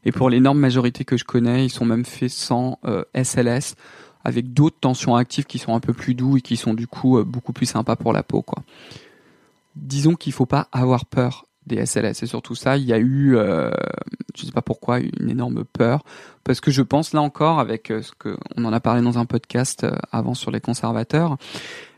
[0.06, 2.80] Et pour l'énorme majorité que je connais, ils sont même faits sans
[3.14, 3.82] SLS, euh,
[4.24, 7.18] avec d'autres tensions actives qui sont un peu plus doux et qui sont du coup
[7.18, 8.42] euh, beaucoup plus sympas pour la peau.
[8.42, 8.64] Quoi.
[9.76, 12.24] Disons qu'il faut pas avoir peur des SLS.
[12.24, 13.72] Et surtout ça, il y a eu, euh,
[14.36, 16.04] je sais pas pourquoi, une énorme peur,
[16.44, 19.26] parce que je pense là encore, avec ce que on en a parlé dans un
[19.26, 21.38] podcast avant sur les conservateurs,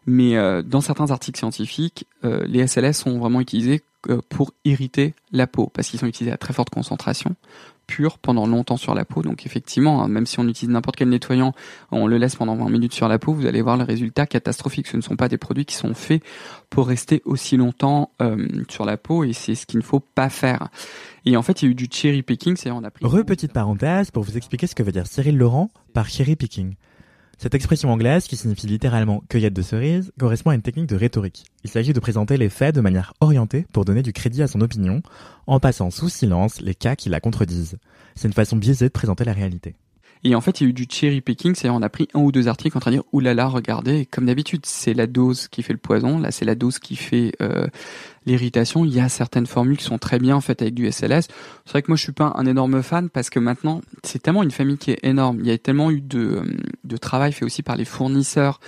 [0.05, 5.13] mais euh, dans certains articles scientifiques, euh, les SLS sont vraiment utilisés euh, pour irriter
[5.31, 7.35] la peau, parce qu'ils sont utilisés à très forte concentration,
[7.87, 9.21] pure, pendant longtemps sur la peau.
[9.21, 11.53] Donc effectivement, hein, même si on utilise n'importe quel nettoyant,
[11.91, 14.87] on le laisse pendant 20 minutes sur la peau, vous allez voir le résultat catastrophique.
[14.87, 16.23] Ce ne sont pas des produits qui sont faits
[16.69, 18.11] pour rester aussi longtemps
[18.69, 20.69] sur la peau, et c'est ce qu'il ne faut pas faire.
[21.25, 23.05] Et en fait, il y a eu du cherry picking, c'est on a pris...
[23.05, 26.75] Re petite parenthèse pour vous expliquer ce que veut dire Cyril Laurent par cherry picking.
[27.43, 31.43] Cette expression anglaise, qui signifie littéralement cueillette de cerises, correspond à une technique de rhétorique.
[31.65, 34.61] Il s'agit de présenter les faits de manière orientée pour donner du crédit à son
[34.61, 35.01] opinion,
[35.45, 37.79] en passant sous silence les cas qui la contredisent.
[38.15, 39.75] C'est une façon biaisée de présenter la réalité.
[40.23, 42.19] Et en fait, il y a eu du cherry picking, c'est-à-dire on a pris un
[42.21, 45.63] ou deux articles en train de dire oulala, regardez, comme d'habitude, c'est la dose qui
[45.63, 47.67] fait le poison, là c'est la dose qui fait euh,
[48.25, 48.85] l'irritation.
[48.85, 51.27] Il y a certaines formules qui sont très bien faites avec du SLS.
[51.65, 54.43] C'est vrai que moi je suis pas un énorme fan parce que maintenant c'est tellement
[54.43, 55.39] une famille qui est énorme.
[55.41, 56.43] Il y a tellement eu de,
[56.83, 58.61] de travail fait aussi par les fournisseurs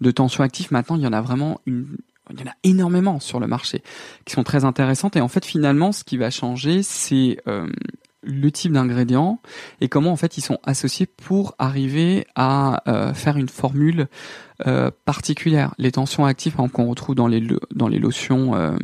[0.00, 0.68] de tension active.
[0.72, 1.96] Maintenant, il y en a vraiment une,
[2.30, 3.82] il y en a énormément sur le marché
[4.24, 7.66] qui sont très intéressantes et en fait finalement ce qui va changer c'est euh,
[8.22, 9.40] le type d'ingrédients
[9.80, 14.08] et comment en fait ils sont associés pour arriver à euh, faire une formule
[14.66, 15.74] euh, particulière.
[15.78, 17.42] Les tensions actives qu'on retrouve dans les
[17.74, 18.76] dans les lotions euh,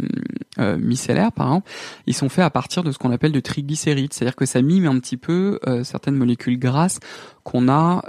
[0.59, 1.71] euh, micellaires par exemple,
[2.07, 4.87] ils sont faits à partir de ce qu'on appelle de triglycérides, c'est-à-dire que ça mime
[4.87, 6.99] un petit peu certaines molécules grasses
[7.45, 8.03] qu'on a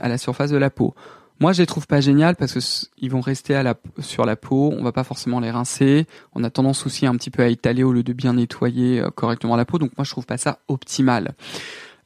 [0.00, 0.94] à la surface de la peau.
[1.40, 2.60] Moi, je les trouve pas géniales parce que
[2.98, 4.72] ils vont rester à la, sur la peau.
[4.76, 6.06] On va pas forcément les rincer.
[6.34, 9.10] On a tendance aussi un petit peu à étaler au lieu de bien nettoyer euh,
[9.10, 9.78] correctement la peau.
[9.78, 11.34] Donc moi, je trouve pas ça optimal.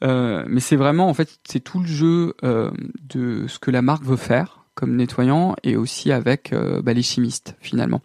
[0.05, 2.71] Euh, mais c'est vraiment, en fait, c'est tout le jeu euh,
[3.09, 7.03] de ce que la marque veut faire comme nettoyant et aussi avec euh, bah, les
[7.03, 8.01] chimistes finalement.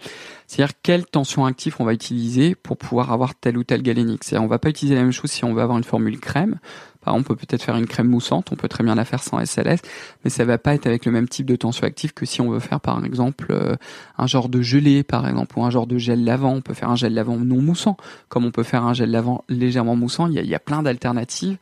[0.48, 4.24] C'est-à-dire quelle tension active on va utiliser pour pouvoir avoir tel ou tel galénique.
[4.24, 6.58] C'est-à-dire on va pas utiliser la même chose si on veut avoir une formule crème.
[7.04, 9.24] Par exemple, on peut peut-être faire une crème moussante, on peut très bien la faire
[9.24, 9.80] sans SLS,
[10.24, 12.50] mais ça va pas être avec le même type de tension active que si on
[12.50, 13.76] veut faire par exemple euh,
[14.18, 16.54] un genre de gelée par exemple ou un genre de gel lavant.
[16.54, 17.98] On peut faire un gel lavant non moussant,
[18.30, 20.28] comme on peut faire un gel lavant légèrement moussant.
[20.28, 21.58] Il y a, plein d'alternatives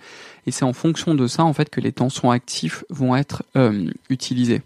[0.46, 3.90] et c'est en fonction de ça en fait que les tensions actives vont être euh,
[4.10, 4.62] utilisées.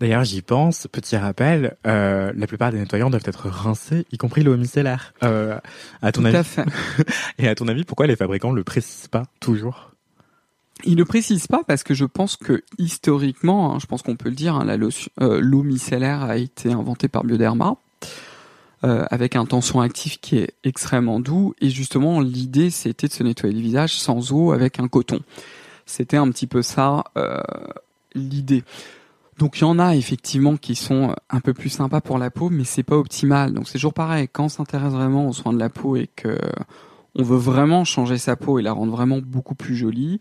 [0.00, 4.42] D'ailleurs, j'y pense, petit rappel, euh, la plupart des nettoyants doivent être rincés, y compris
[4.42, 5.14] l'eau micellaire.
[5.22, 5.58] Euh,
[6.02, 6.36] à ton Tout avis...
[6.36, 6.64] à fait.
[7.38, 9.92] Et à ton avis, pourquoi les fabricants le précisent pas toujours?
[10.84, 14.28] Ils ne précisent pas parce que je pense que historiquement, hein, je pense qu'on peut
[14.28, 14.66] le dire, hein,
[15.20, 17.76] euh, l'eau micellaire a été inventée par Bioderma.
[18.84, 23.22] Euh, avec un tension actif qui est extrêmement doux et justement l'idée c'était de se
[23.22, 25.20] nettoyer le visage sans eau avec un coton.
[25.86, 27.40] C'était un petit peu ça euh,
[28.14, 28.62] l'idée.
[29.38, 32.50] Donc il y en a effectivement qui sont un peu plus sympas pour la peau,
[32.50, 33.52] mais c'est pas optimal.
[33.52, 34.28] Donc c'est toujours pareil.
[34.32, 36.38] Quand on s'intéresse vraiment aux soins de la peau et que
[37.16, 40.18] on veut vraiment changer sa peau et la rendre vraiment beaucoup plus jolie,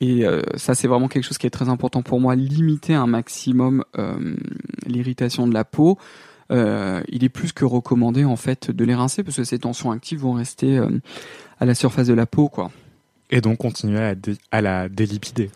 [0.00, 3.06] et euh, ça c'est vraiment quelque chose qui est très important pour moi, limiter un
[3.06, 4.36] maximum euh,
[4.86, 5.98] l'irritation de la peau.
[6.52, 9.90] Euh, il est plus que recommandé en fait de les rincer parce que ces tensions
[9.90, 10.88] actives vont rester euh,
[11.58, 12.70] à la surface de la peau, quoi.
[13.30, 14.14] Et donc continuer à,
[14.52, 15.50] à la délipider.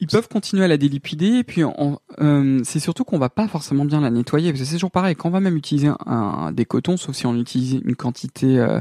[0.00, 3.84] Ils peuvent continuer à la délipider, et puis euh, c'est surtout qu'on va pas forcément
[3.84, 6.64] bien la nettoyer, parce que c'est toujours pareil, quand on va même utiliser un, des
[6.64, 8.80] cotons, sauf si on utilise une quantité euh,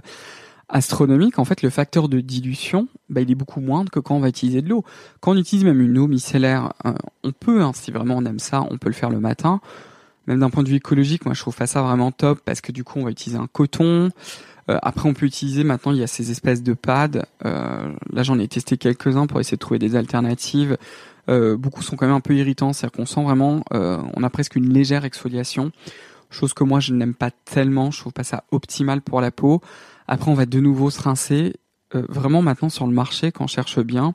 [0.69, 4.19] astronomique, en fait, le facteur de dilution, bah, il est beaucoup moindre que quand on
[4.19, 4.83] va utiliser de l'eau.
[5.19, 8.39] Quand on utilise même une eau micellaire, euh, on peut, hein, si vraiment on aime
[8.39, 9.59] ça, on peut le faire le matin.
[10.27, 12.73] Même d'un point de vue écologique, moi je trouve pas ça vraiment top parce que
[12.73, 14.09] du coup on va utiliser un coton.
[14.69, 17.25] Euh, après on peut utiliser, maintenant il y a ces espèces de pads.
[17.45, 20.77] Euh, là j'en ai testé quelques-uns pour essayer de trouver des alternatives.
[21.27, 24.71] beaucoup sont quand même un peu irritants, c'est-à-dire qu'on sent vraiment, on a presque une
[24.71, 25.71] légère exfoliation
[26.29, 29.61] chose que moi je n'aime pas tellement, je trouve pas ça optimal pour la peau.
[30.07, 31.55] Après on va de nouveau se rincer.
[31.95, 34.13] Euh, vraiment maintenant sur le marché, quand on cherche bien,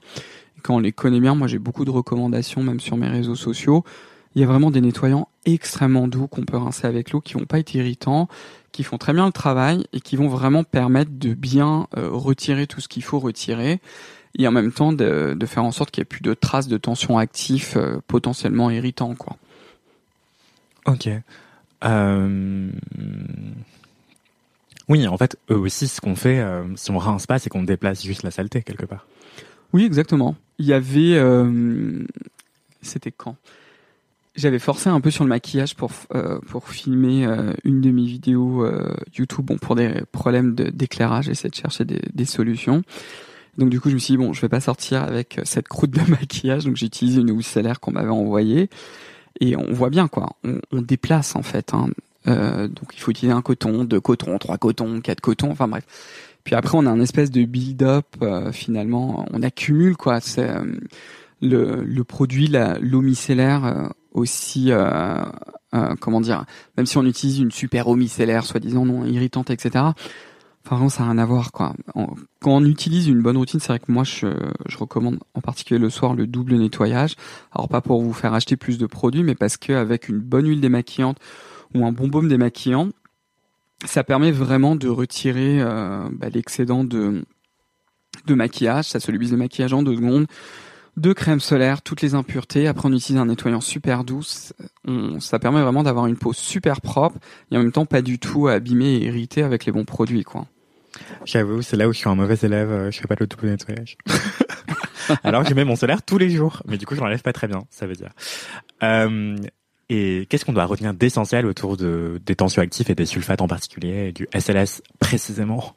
[0.62, 3.84] quand on les connaît bien, moi j'ai beaucoup de recommandations même sur mes réseaux sociaux.
[4.34, 7.44] Il y a vraiment des nettoyants extrêmement doux qu'on peut rincer avec l'eau, qui vont
[7.44, 8.28] pas être irritants,
[8.72, 12.66] qui font très bien le travail et qui vont vraiment permettre de bien euh, retirer
[12.66, 13.80] tout ce qu'il faut retirer
[14.38, 16.68] et en même temps de, de faire en sorte qu'il n'y ait plus de traces
[16.68, 19.36] de tension actif euh, potentiellement irritants quoi.
[20.86, 21.08] Ok.
[21.84, 22.70] Euh...
[24.88, 27.62] Oui, en fait, eux aussi, ce qu'on fait, euh, si on rince pas, c'est qu'on
[27.62, 29.06] déplace juste la saleté quelque part.
[29.72, 30.34] Oui, exactement.
[30.58, 31.18] Il y avait,
[32.82, 33.36] c'était quand?
[34.34, 38.04] J'avais forcé un peu sur le maquillage pour euh, pour filmer euh, une de mes
[38.04, 38.66] vidéos
[39.16, 42.82] YouTube, bon pour des problèmes d'éclairage, j'essaie de chercher des, des solutions.
[43.58, 45.90] Donc du coup, je me suis dit bon, je vais pas sortir avec cette croûte
[45.90, 48.70] de maquillage, donc j'ai utilisé une housse solaire qu'on m'avait envoyée
[49.40, 51.74] et on voit bien quoi, on, on déplace en fait.
[51.74, 51.90] Hein.
[52.28, 55.84] Euh, donc il faut utiliser un coton, deux cotons, trois cotons, quatre cotons, enfin bref.
[56.44, 60.20] Puis après on a un espèce de build-up euh, finalement, on accumule quoi.
[60.20, 60.64] C'est euh,
[61.40, 62.48] le, le produit,
[62.80, 64.72] l'eau micellaire euh, aussi,
[66.00, 66.44] comment dire,
[66.76, 69.84] même si on utilise une super eau micellaire soi-disant non irritante, etc.
[70.64, 71.74] Enfin, vraiment, ça n'a rien à voir, quoi.
[71.94, 74.28] Quand on utilise une bonne routine, c'est vrai que moi, je,
[74.68, 77.16] je recommande en particulier le soir le double nettoyage.
[77.52, 80.60] Alors, pas pour vous faire acheter plus de produits, mais parce qu'avec une bonne huile
[80.60, 81.18] démaquillante
[81.74, 82.90] ou un bon baume démaquillant,
[83.84, 87.24] ça permet vraiment de retirer euh, bah, l'excédent de,
[88.26, 88.84] de maquillage.
[88.86, 90.26] Ça solubilise le maquillage en deux secondes
[90.96, 92.66] de crème solaire, toutes les impuretés.
[92.66, 94.04] Après, on utilise un nettoyant super.
[94.86, 97.18] On, ça permet vraiment d'avoir une peau super propre
[97.50, 100.46] et en même temps pas du tout abîmée et irritée avec les bons produits, quoi.
[101.24, 102.70] J'avoue, c'est là où je suis un mauvais élève.
[102.70, 103.96] Euh, je fais pas le double nettoyage.
[105.24, 107.48] Alors, je mets mon solaire tous les jours, mais du coup, je l'enlève pas très
[107.48, 108.10] bien, ça veut dire.
[108.82, 109.36] Euh,
[109.88, 114.08] et qu'est-ce qu'on doit retenir d'essentiel autour de, des tensioactifs et des sulfates en particulier,
[114.08, 115.74] et du SLS précisément?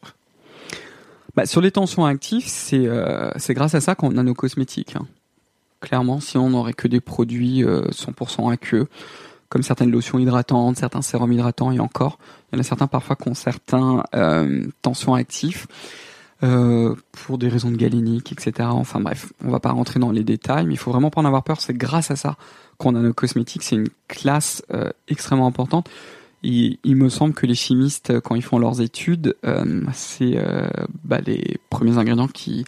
[1.36, 4.96] Bah, sur les tensions actifs, c'est euh, grâce à ça qu'on a nos cosmétiques.
[4.96, 5.06] Hein.
[5.82, 8.88] Clairement, si on n'aurait que des produits euh, 100% aqueux,
[9.50, 12.18] comme certaines lotions hydratantes, certains sérums hydratants et encore,
[12.52, 15.68] il y en a certains parfois qui ont certains euh, tensions actifs.
[16.44, 18.68] Euh, pour des raisons de galénique, etc.
[18.70, 21.26] Enfin bref, on va pas rentrer dans les détails, mais il faut vraiment pas en
[21.26, 21.62] avoir peur.
[21.62, 22.36] C'est grâce à ça
[22.78, 23.64] qu'on a nos cosmétiques.
[23.64, 25.90] C'est une classe euh, extrêmement importante
[26.46, 30.68] il, me semble que les chimistes, quand ils font leurs études, euh, c'est euh,
[31.04, 32.66] bah, les premiers ingrédients qui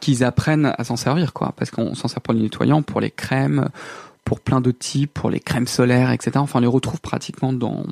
[0.00, 1.54] qu'ils apprennent à s'en servir, quoi.
[1.56, 3.68] Parce qu'on s'en sert pour les nettoyants, pour les crèmes,
[4.24, 6.32] pour plein d'autres types, pour les crèmes solaires, etc.
[6.36, 7.84] Enfin, on les retrouve pratiquement dans,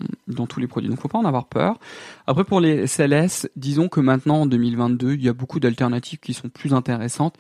[0.49, 0.90] tous les produits.
[0.90, 1.79] Donc, faut pas en avoir peur.
[2.27, 6.35] Après, pour les SLS, disons que maintenant, en 2022, il y a beaucoup d'alternatives qui
[6.35, 7.37] sont plus intéressantes.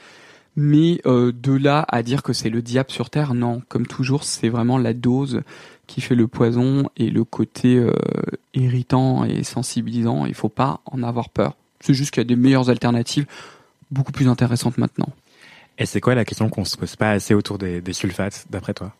[0.56, 3.62] Mais euh, de là à dire que c'est le diable sur Terre, non.
[3.68, 5.42] Comme toujours, c'est vraiment la dose
[5.86, 7.92] qui fait le poison et le côté euh,
[8.54, 10.26] irritant et sensibilisant.
[10.26, 11.56] Il faut pas en avoir peur.
[11.80, 13.26] C'est juste qu'il y a des meilleures alternatives,
[13.90, 15.08] beaucoup plus intéressantes maintenant.
[15.78, 18.74] Et c'est quoi la question qu'on se pose pas assez autour des, des sulfates, d'après
[18.74, 18.94] toi?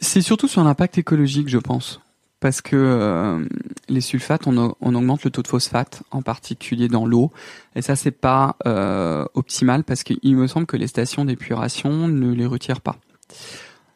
[0.00, 2.00] C'est surtout sur l'impact écologique, je pense.
[2.40, 3.44] Parce que euh,
[3.88, 7.32] les sulfates, on, on, augmente le taux de phosphate, en particulier dans l'eau.
[7.74, 12.32] Et ça, c'est pas euh, optimal parce qu'il me semble que les stations d'épuration ne
[12.32, 12.96] les retirent pas.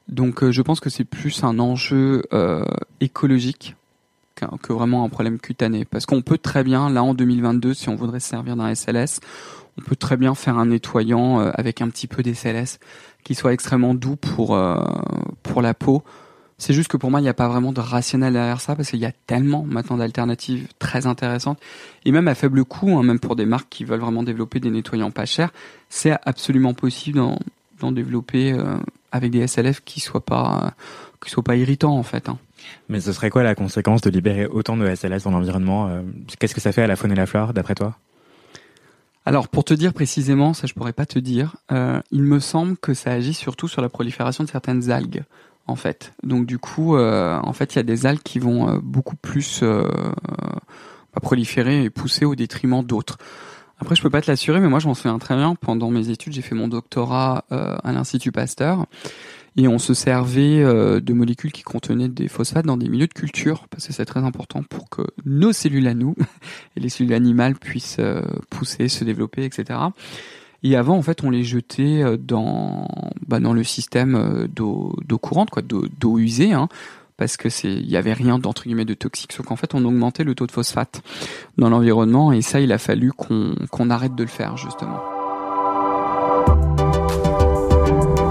[0.09, 2.65] Donc euh, je pense que c'est plus un enjeu euh,
[3.01, 3.77] écologique
[4.35, 5.85] que, vraiment un problème cutané.
[5.85, 9.21] Parce qu'on peut très bien, là en 2022, si on voudrait se servir d'un SLS,
[9.79, 12.79] on peut très bien faire un nettoyant euh, avec un petit peu d'SLS
[13.25, 14.83] qui soit extrêmement doux pour, euh,
[15.43, 16.03] pour la peau.
[16.63, 18.91] C'est juste que pour moi, il n'y a pas vraiment de rationnel derrière ça parce
[18.91, 21.59] qu'il y a tellement maintenant d'alternatives très intéressantes
[22.05, 24.71] et même à faible coût, hein, même pour des marques qui veulent vraiment développer des
[24.71, 25.53] nettoyants pas chers,
[25.89, 27.21] c'est absolument possible
[27.81, 28.77] d'en développer euh,
[29.11, 30.75] avec des SLF qui soient pas
[31.25, 32.29] qui soient pas irritants en fait.
[32.29, 32.39] Hein.
[32.89, 36.03] Mais ce serait quoi la conséquence de libérer autant de SLS dans l'environnement euh,
[36.39, 37.97] Qu'est-ce que ça fait à la faune et la flore d'après toi?
[39.27, 41.57] Alors pour te dire précisément, ça je pourrais pas te dire.
[41.73, 45.25] Euh, il me semble que ça agit surtout sur la prolifération de certaines algues,
[45.67, 46.13] en fait.
[46.23, 49.17] Donc du coup, euh, en fait, il y a des algues qui vont euh, beaucoup
[49.17, 49.89] plus euh,
[51.21, 53.19] proliférer et pousser au détriment d'autres.
[53.83, 55.57] Après, je peux pas te l'assurer, mais moi, je m'en souviens très bien.
[55.57, 58.87] Pendant mes études, j'ai fait mon doctorat euh, à l'Institut Pasteur.
[59.57, 63.13] Et on se servait euh, de molécules qui contenaient des phosphates dans des milieux de
[63.13, 66.15] culture, parce que c'est très important pour que nos cellules à nous
[66.77, 69.81] et les cellules animales puissent euh, pousser, se développer, etc.
[70.63, 72.89] Et avant, en fait, on les jetait euh, dans,
[73.27, 76.69] bah, dans le système d'eau, d'eau courante, quoi, d'eau, d'eau usée, hein,
[77.17, 79.85] parce que c'est, il y avait rien d'entre guillemets de toxique, sauf qu'en fait, on
[79.85, 81.03] augmentait le taux de phosphate
[81.59, 85.01] dans l'environnement, et ça, il a fallu qu'on, qu'on arrête de le faire justement.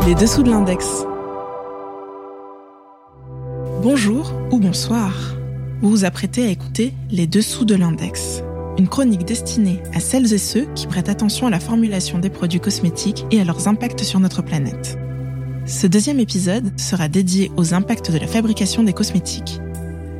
[0.05, 1.05] Les dessous de l'index.
[3.81, 5.11] Bonjour ou bonsoir.
[5.81, 8.43] Vous vous apprêtez à écouter Les Dessous de l'Index,
[8.77, 12.59] une chronique destinée à celles et ceux qui prêtent attention à la formulation des produits
[12.59, 14.97] cosmétiques et à leurs impacts sur notre planète.
[15.65, 19.59] Ce deuxième épisode sera dédié aux impacts de la fabrication des cosmétiques.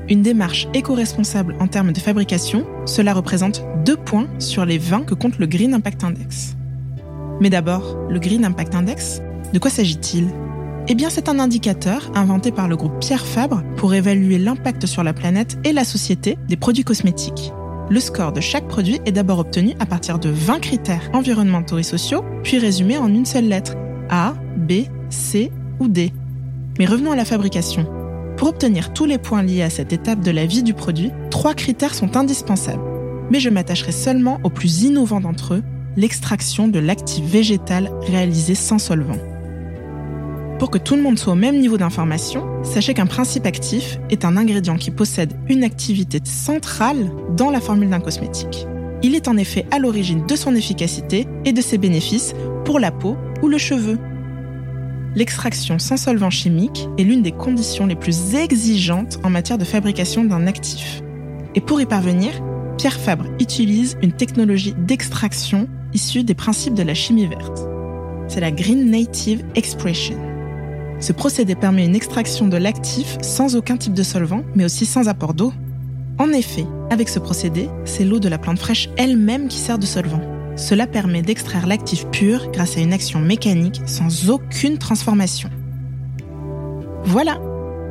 [0.09, 5.15] Une démarche éco-responsable en termes de fabrication, cela représente deux points sur les 20 que
[5.15, 6.55] compte le Green Impact Index.
[7.39, 9.21] Mais d'abord, le Green Impact Index,
[9.53, 10.27] de quoi s'agit-il?
[10.87, 15.03] Eh bien, c'est un indicateur inventé par le groupe Pierre Fabre pour évaluer l'impact sur
[15.03, 17.53] la planète et la société des produits cosmétiques.
[17.91, 21.83] Le score de chaque produit est d'abord obtenu à partir de 20 critères environnementaux et
[21.83, 23.75] sociaux, puis résumé en une seule lettre
[24.09, 25.51] A, B, C
[25.81, 26.13] ou D.
[26.79, 27.85] Mais revenons à la fabrication.
[28.37, 31.53] Pour obtenir tous les points liés à cette étape de la vie du produit, trois
[31.53, 32.81] critères sont indispensables.
[33.29, 35.63] Mais je m'attacherai seulement au plus innovant d'entre eux,
[35.97, 39.19] l'extraction de l'actif végétal réalisé sans solvant.
[40.61, 44.25] Pour que tout le monde soit au même niveau d'information, sachez qu'un principe actif est
[44.25, 48.67] un ingrédient qui possède une activité centrale dans la formule d'un cosmétique.
[49.01, 52.91] Il est en effet à l'origine de son efficacité et de ses bénéfices pour la
[52.91, 53.97] peau ou le cheveu.
[55.15, 60.23] L'extraction sans solvant chimique est l'une des conditions les plus exigeantes en matière de fabrication
[60.25, 61.01] d'un actif.
[61.55, 62.33] Et pour y parvenir,
[62.77, 67.67] Pierre Fabre utilise une technologie d'extraction issue des principes de la chimie verte.
[68.27, 70.30] C'est la Green Native Expression.
[71.01, 75.09] Ce procédé permet une extraction de l'actif sans aucun type de solvant, mais aussi sans
[75.09, 75.51] apport d'eau.
[76.19, 79.85] En effet, avec ce procédé, c'est l'eau de la plante fraîche elle-même qui sert de
[79.87, 80.21] solvant.
[80.55, 85.49] Cela permet d'extraire l'actif pur grâce à une action mécanique sans aucune transformation.
[87.03, 87.41] Voilà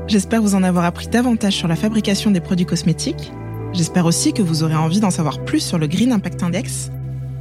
[0.07, 3.33] J'espère vous en avoir appris davantage sur la fabrication des produits cosmétiques.
[3.73, 6.90] J'espère aussi que vous aurez envie d'en savoir plus sur le Green Impact Index.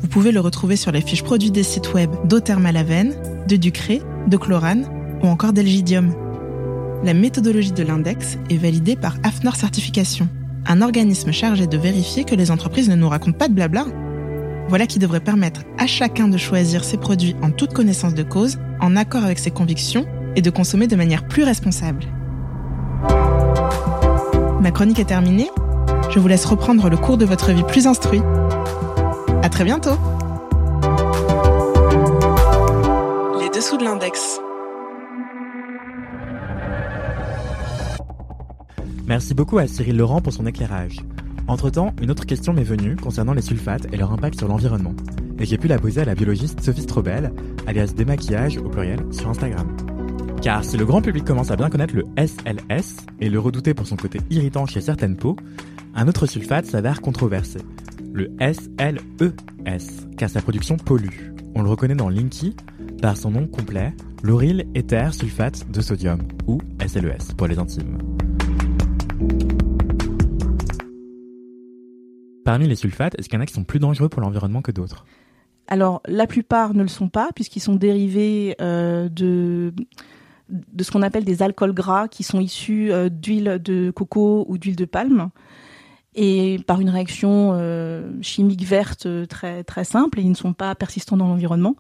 [0.02, 3.14] Vous pouvez le retrouver sur les fiches produits des sites web d'Eau Thermalaven,
[3.48, 6.14] de Ducré, de Chlorane ou encore d'Elgidium.
[7.04, 10.28] La méthodologie de l'index est validée par AFNOR Certification,
[10.66, 13.86] un organisme chargé de vérifier que les entreprises ne nous racontent pas de blabla.
[14.68, 18.60] Voilà qui devrait permettre à chacun de choisir ses produits en toute connaissance de cause,
[18.82, 20.06] en accord avec ses convictions
[20.36, 22.04] et de consommer de manière plus responsable.
[24.62, 25.50] Ma chronique est terminée.
[26.12, 28.22] Je vous laisse reprendre le cours de votre vie plus instruit.
[29.42, 29.98] À très bientôt.
[33.40, 34.40] Les dessous de l'index.
[39.10, 41.00] Merci beaucoup à Cyril Laurent pour son éclairage.
[41.48, 44.94] Entre-temps, une autre question m'est venue concernant les sulfates et leur impact sur l'environnement.
[45.40, 47.34] Et j'ai pu la poser à la biologiste Sophie Strobel,
[47.66, 49.76] alias Démaquillage au pluriel, sur Instagram.
[50.44, 53.88] Car si le grand public commence à bien connaître le SLS et le redouter pour
[53.88, 55.38] son côté irritant chez certaines peaux,
[55.96, 57.62] un autre sulfate s'avère controversé,
[58.14, 59.82] le SLES,
[60.18, 61.34] car sa production pollue.
[61.56, 62.56] On le reconnaît dans Linky
[63.02, 63.92] par son nom complet,
[64.22, 67.98] lauryl éther sulfate de sodium, ou SLES pour les intimes.
[72.50, 74.72] Parmi les sulfates, est-ce qu'il y en a qui sont plus dangereux pour l'environnement que
[74.72, 75.06] d'autres?
[75.68, 79.72] Alors, la plupart ne le sont pas, puisqu'ils sont dérivés euh, de,
[80.50, 84.58] de ce qu'on appelle des alcools gras qui sont issus euh, d'huile de coco ou
[84.58, 85.30] d'huile de palme.
[86.16, 90.74] Et par une réaction euh, chimique verte très, très simple, et ils ne sont pas
[90.74, 91.76] persistants dans l'environnement.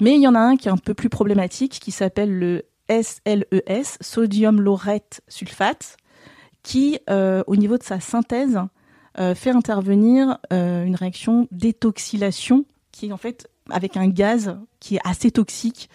[0.00, 2.64] Mais il y en a un qui est un peu plus problématique, qui s'appelle le
[2.88, 5.96] SLES, sodium laurette sulfate,
[6.64, 8.58] qui, au niveau de sa synthèse,
[9.16, 15.00] fait intervenir euh, une réaction d'étoxylation qui est en fait avec un gaz qui est
[15.04, 15.88] assez toxique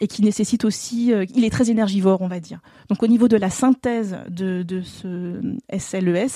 [0.00, 2.60] et qui nécessite aussi, euh, il est très énergivore, on va dire.
[2.88, 5.40] Donc au niveau de la synthèse de, de ce
[5.76, 6.28] SLES, e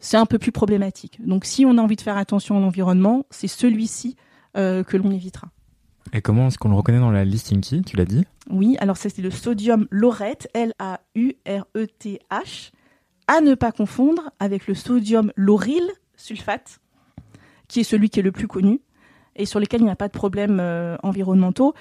[0.00, 1.18] c'est un peu plus problématique.
[1.26, 4.16] Donc si on a envie de faire attention à l'environnement, c'est celui-ci
[4.54, 5.50] que l'on évitera.
[6.12, 8.24] Et comment est-ce qu'on le reconnaît dans la liste Inky Tu l'as dit?
[8.50, 11.12] Oui, alors c'est le sodium laurette, L-A-U-R-E-T-H
[13.28, 16.80] à ne pas confondre avec le sodium lauryl sulfate,
[17.68, 18.80] qui est celui qui est le plus connu
[19.36, 21.74] et sur lequel il n'y a pas de problèmes euh, environnementaux.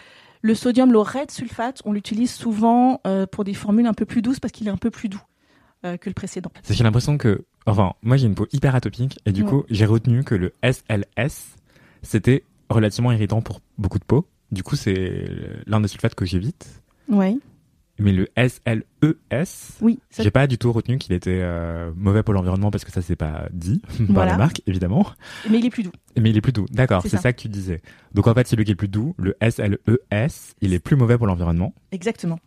[0.43, 4.39] Le sodium laurette sulfate, on l'utilise souvent euh, pour des formules un peu plus douces
[4.39, 5.21] parce qu'il est un peu plus doux
[5.83, 6.51] euh, que le précédent.
[6.69, 10.23] J'ai l'impression que, enfin, moi j'ai une peau hyper atopique et du coup j'ai retenu
[10.23, 11.55] que le SLS
[12.03, 14.27] c'était relativement irritant pour beaucoup de peau.
[14.51, 15.25] Du coup, c'est
[15.65, 16.81] l'un des sulfates que j'évite.
[17.09, 17.39] Oui.
[17.99, 22.33] Mais le SLES, Oui, ça- j'ai pas du tout retenu qu'il était euh, mauvais pour
[22.33, 24.31] l'environnement parce que ça c'est pas dit par Voilà.
[24.33, 25.05] la marque évidemment.
[25.49, 25.91] mais il est plus doux.
[26.19, 26.65] Mais il est plus doux.
[26.71, 27.17] D'accord, C'est ça.
[27.17, 27.33] ça.
[27.33, 27.81] que tu disais.
[28.13, 31.17] Donc en fait, celui qui est le plus doux, le SLES, il est plus mauvais
[31.17, 31.73] pour l'environnement.
[31.91, 32.39] Exactement.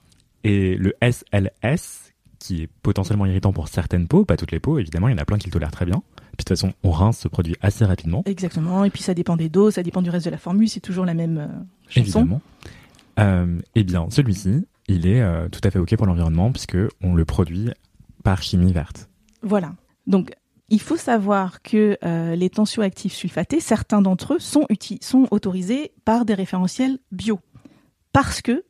[0.45, 5.09] Et le SLS, qui est potentiellement irritant pour certaines peaux, pas toutes les peaux, évidemment,
[5.09, 6.03] il y en a plein qui le tolèrent très bien.
[6.17, 8.23] Puis de toute façon, on rince ce produit assez rapidement.
[8.25, 8.85] Exactement.
[8.85, 10.69] Et puis ça dépend des doses, ça dépend du reste de la formule.
[10.69, 11.47] C'est toujours la même euh,
[11.89, 12.21] chanson.
[12.21, 12.41] Évidemment.
[13.19, 17.15] Euh, eh bien, celui-ci, il est euh, tout à fait OK pour l'environnement puisque on
[17.15, 17.71] le produit
[18.23, 19.09] par chimie verte.
[19.43, 19.73] Voilà.
[20.07, 20.33] Donc,
[20.69, 24.67] il faut savoir que euh, les tensioactifs sulfatés, certains d'entre eux sont,
[25.01, 27.41] sont autorisés par des référentiels bio.
[28.13, 28.65] Parce que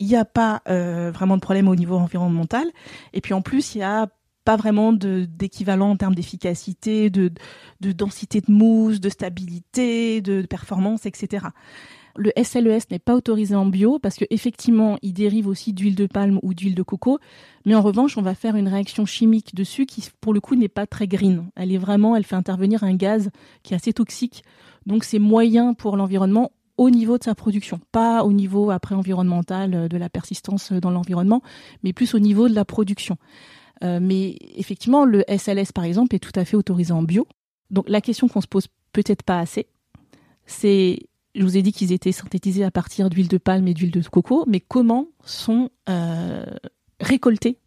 [0.00, 2.66] il n'y a pas euh, vraiment de problème au niveau environnemental.
[3.12, 4.08] Et puis en plus, il n'y a
[4.44, 7.32] pas vraiment d'équivalent en termes d'efficacité, de,
[7.80, 11.48] de densité de mousse, de stabilité, de performance, etc.
[12.16, 16.40] Le SLES n'est pas autorisé en bio parce qu'effectivement, il dérive aussi d'huile de palme
[16.42, 17.18] ou d'huile de coco.
[17.64, 20.68] Mais en revanche, on va faire une réaction chimique dessus qui, pour le coup, n'est
[20.68, 21.48] pas très green.
[21.54, 23.30] Elle est vraiment, elle fait intervenir un gaz
[23.62, 24.42] qui est assez toxique.
[24.86, 29.74] Donc, c'est moyen pour l'environnement au niveau de sa production, pas au niveau après environnemental
[29.74, 31.42] euh, de la persistance dans l'environnement,
[31.82, 33.16] mais plus au niveau de la production.
[33.84, 37.26] Euh, mais effectivement, le SLS par exemple est tout à fait autorisé en bio.
[37.70, 39.66] Donc la question qu'on se pose peut-être pas assez,
[40.46, 41.07] c'est,
[41.38, 44.02] je vous ai dit qu'ils étaient synthétisés à partir d'huile de palme et d'huile de
[44.02, 46.44] coco, mais comment sont euh,
[47.00, 47.58] récoltés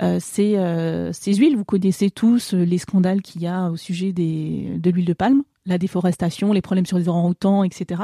[0.00, 1.56] euh, ces, euh, ces huiles?
[1.56, 5.42] Vous connaissez tous les scandales qu'il y a au sujet des, de l'huile de palme,
[5.66, 8.02] la déforestation, les problèmes sur les orang-outans, etc.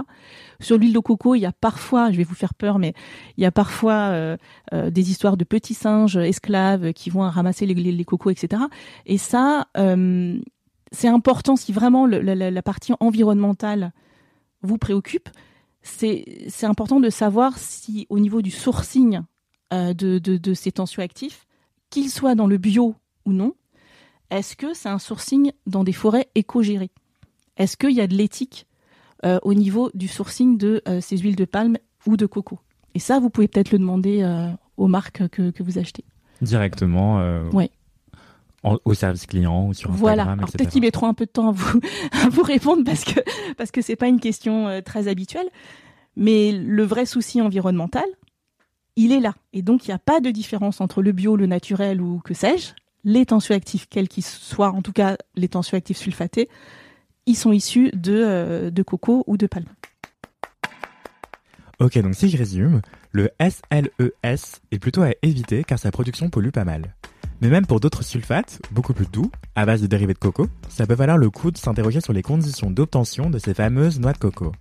[0.58, 2.94] Sur l'huile de coco, il y a parfois, je vais vous faire peur, mais
[3.36, 4.36] il y a parfois
[4.72, 8.62] des histoires de petits singes esclaves qui vont ramasser les, les, cocos, etc.
[9.04, 9.68] Et ça,
[10.90, 13.92] c'est important si vraiment la partie environnementale
[14.62, 15.28] vous préoccupe.
[15.82, 16.24] C'est
[16.64, 19.20] important de savoir si au niveau du sourcing
[19.72, 21.46] euh, de, de, de ces tensioactifs,
[21.88, 22.94] qu'ils soient dans le bio
[23.24, 23.54] ou non,
[24.30, 26.90] est-ce que c'est un sourcing dans des forêts éco-gérées?
[27.56, 28.66] Est-ce qu'il y a de l'éthique
[29.24, 32.58] euh, au niveau du sourcing de euh, ces huiles de palme ou de coco?
[32.94, 34.24] Et ça, vous pouvez peut-être le demander
[34.76, 36.04] aux marques que, que vous achetez.
[36.42, 37.20] Directement
[37.52, 37.70] Ouais.
[38.62, 40.22] En- au service client ou sur Voilà.
[40.22, 40.58] Instagram, Alors etc.
[40.58, 41.80] peut-être qu'ils mettront un peu de temps à vous,
[42.24, 43.20] à vous répondre parce que
[43.56, 45.48] parce que c'est pas une question euh, très habituelle.
[46.16, 48.04] Mais le vrai souci environnemental,
[48.96, 49.34] il est là.
[49.52, 52.34] Et donc il n'y a pas de différence entre le bio, le naturel ou que
[52.34, 52.72] sais-je.
[53.04, 56.50] Les tensioactifs, quels qu'ils soient, en tout cas les tensioactifs sulfatés,
[57.26, 59.66] ils sont issus de, euh, de coco ou de palme.
[61.78, 62.82] Ok, donc si je résume,
[63.12, 66.94] le SLES est plutôt à éviter car sa production pollue pas mal.
[67.40, 70.86] Mais même pour d'autres sulfates, beaucoup plus doux, à base de dérivés de coco, ça
[70.86, 74.18] peut valoir le coup de s'interroger sur les conditions d'obtention de ces fameuses noix de
[74.18, 74.52] coco.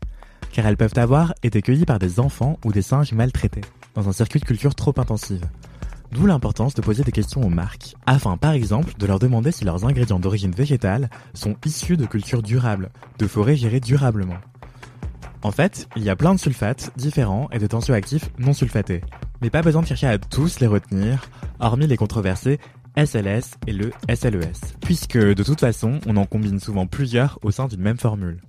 [0.54, 3.62] Car elles peuvent avoir été cueillies par des enfants ou des singes maltraités,
[3.96, 5.46] dans un circuit de culture trop intensive.
[6.12, 9.66] D'où l'importance de poser des questions aux marques, afin par exemple de leur demander si
[9.66, 14.40] leurs ingrédients d'origine végétale sont issus de cultures durables, de forêts gérées durablement.
[15.42, 19.02] En fait, il y a plein de sulfates différents et de tensioactifs non sulfatés.
[19.42, 21.30] Mais pas besoin de chercher à tous les retenir,
[21.60, 22.60] hormis les controversés
[22.98, 24.76] SLS et le SLES.
[24.82, 28.42] Puisque de toute façon, on en combine souvent plusieurs au sein d'une même formule.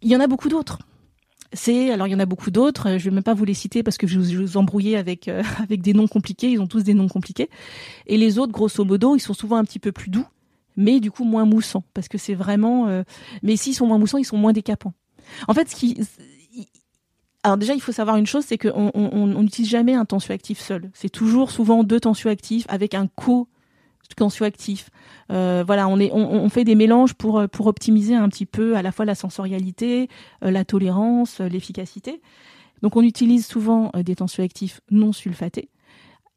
[0.00, 0.78] Il y en a beaucoup d'autres.
[1.52, 2.96] C'est alors il y en a beaucoup d'autres.
[2.96, 5.42] Je vais même pas vous les citer parce que je vous, vous embrouillais avec euh,
[5.62, 6.50] avec des noms compliqués.
[6.50, 7.50] Ils ont tous des noms compliqués.
[8.06, 10.26] Et les autres, grosso modo, ils sont souvent un petit peu plus doux,
[10.76, 12.86] mais du coup moins moussants parce que c'est vraiment.
[12.88, 13.02] euh,
[13.42, 14.94] Mais s'ils sont moins moussants, ils sont moins décapants.
[15.48, 16.00] En fait, ce qui
[17.42, 20.04] alors déjà, il faut savoir une chose, c'est qu'on on, on- on n'utilise jamais un
[20.04, 20.90] tensioactif seul.
[20.92, 23.48] C'est toujours souvent deux tensioactifs avec un co
[24.16, 24.90] tensioactif.
[25.30, 29.14] Euh, voilà, on, fait des mélanges pour, optimiser un petit peu à la fois la
[29.14, 30.08] sensorialité,
[30.44, 32.20] euh, la tolérance, euh, l'efficacité.
[32.82, 35.68] Donc on utilise souvent des tensioactifs non sulfatés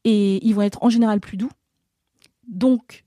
[0.03, 1.51] et ils vont être en général plus doux,
[2.49, 3.05] donc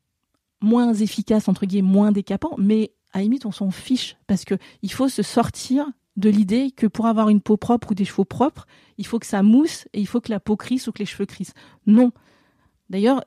[0.62, 4.55] moins efficaces, entre guillemets, moins décapants, mais à la limite on s'en fiche parce que
[4.80, 5.86] il faut se sortir
[6.17, 8.67] de l'idée que pour avoir une peau propre ou des cheveux propres,
[8.99, 11.07] il faut que ça mousse et il faut que la peau crisse ou que les
[11.07, 11.55] cheveux crissent.
[11.87, 12.12] Non.
[12.89, 13.25] D'ailleurs,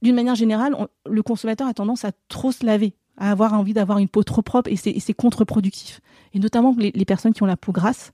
[0.00, 0.76] d'une manière générale,
[1.06, 4.42] le consommateur a tendance à trop se laver, à avoir envie d'avoir une peau trop
[4.42, 6.00] propre et c'est contre-productif.
[6.32, 8.12] Et notamment les, les personnes qui ont la peau grasse,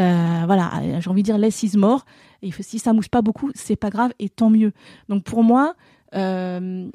[0.00, 2.04] euh, voilà, j'ai envie de dire less is more.
[2.42, 4.72] Et si ça mousse pas beaucoup, c'est pas grave et tant mieux.
[5.08, 5.74] Donc pour moi,
[6.14, 6.88] euh,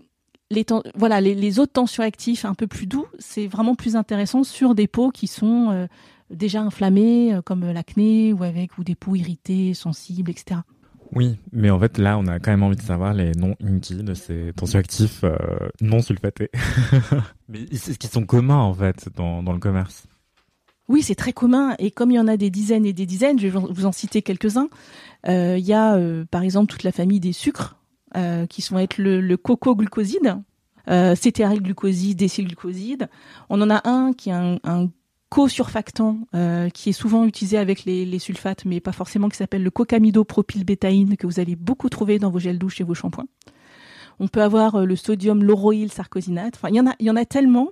[0.52, 4.88] les, voilà, les, autres tensioactifs un peu plus doux, c'est vraiment plus intéressant sur des
[4.88, 5.88] peaux qui sont euh,
[6.30, 10.62] déjà inflammées, euh, comme l'acné ou avec ou des peaux irritées, sensibles, etc.
[11.16, 13.96] Oui, mais en fait là, on a quand même envie de savoir les noms Inky
[13.96, 15.36] de ces tensioactifs euh,
[15.82, 16.52] non sulfatés.
[17.50, 20.06] mais c'est ce qui sont communs en fait dans, dans le commerce.
[20.88, 21.76] Oui, c'est très commun.
[21.80, 23.92] Et comme il y en a des dizaines et des dizaines, je vais vous en
[23.92, 24.70] citer quelques-uns.
[25.28, 27.76] Euh, il y a, euh, par exemple, toute la famille des sucres,
[28.50, 30.42] qui sont être le, le coco-glucoside,
[30.90, 33.10] euh, cétéaryl-glucoside, décylglucoside.
[33.50, 34.90] On en a un qui est un, un
[35.30, 39.72] co-surfactant euh, qui est souvent utilisé avec les, sulfates, mais pas forcément, qui s'appelle le
[39.72, 43.28] cocamidopropylbétaïne, que vous allez beaucoup trouver dans vos gels douche et vos shampoings.
[44.20, 46.56] On peut avoir le sodium lauroyl sarcosinate.
[46.56, 47.70] Enfin, il y en a, y en a tellement.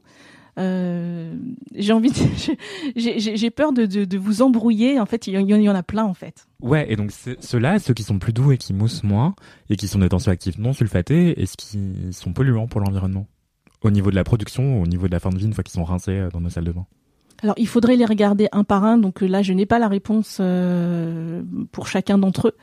[0.57, 1.35] Euh,
[1.75, 2.11] j'ai envie,
[2.95, 4.99] j'ai peur de, vous embrouiller.
[4.99, 6.47] En fait, il y, en a plein en fait.
[6.61, 9.35] Ouais, et donc ceux-là, ceux qui sont plus doux et qui moussent moins
[9.69, 13.27] et qui sont des tensioactifs non sulfatés, est-ce qu'ils sont polluants pour l'environnement
[13.83, 15.73] au niveau de la production, au niveau de la fin de vie une fois qu'ils
[15.73, 16.87] sont rincés euh, dans nos salles de bain
[17.43, 18.97] alors, il faudrait les regarder un par un.
[18.97, 22.55] Donc là, je n'ai pas la réponse euh, pour chacun d'entre eux.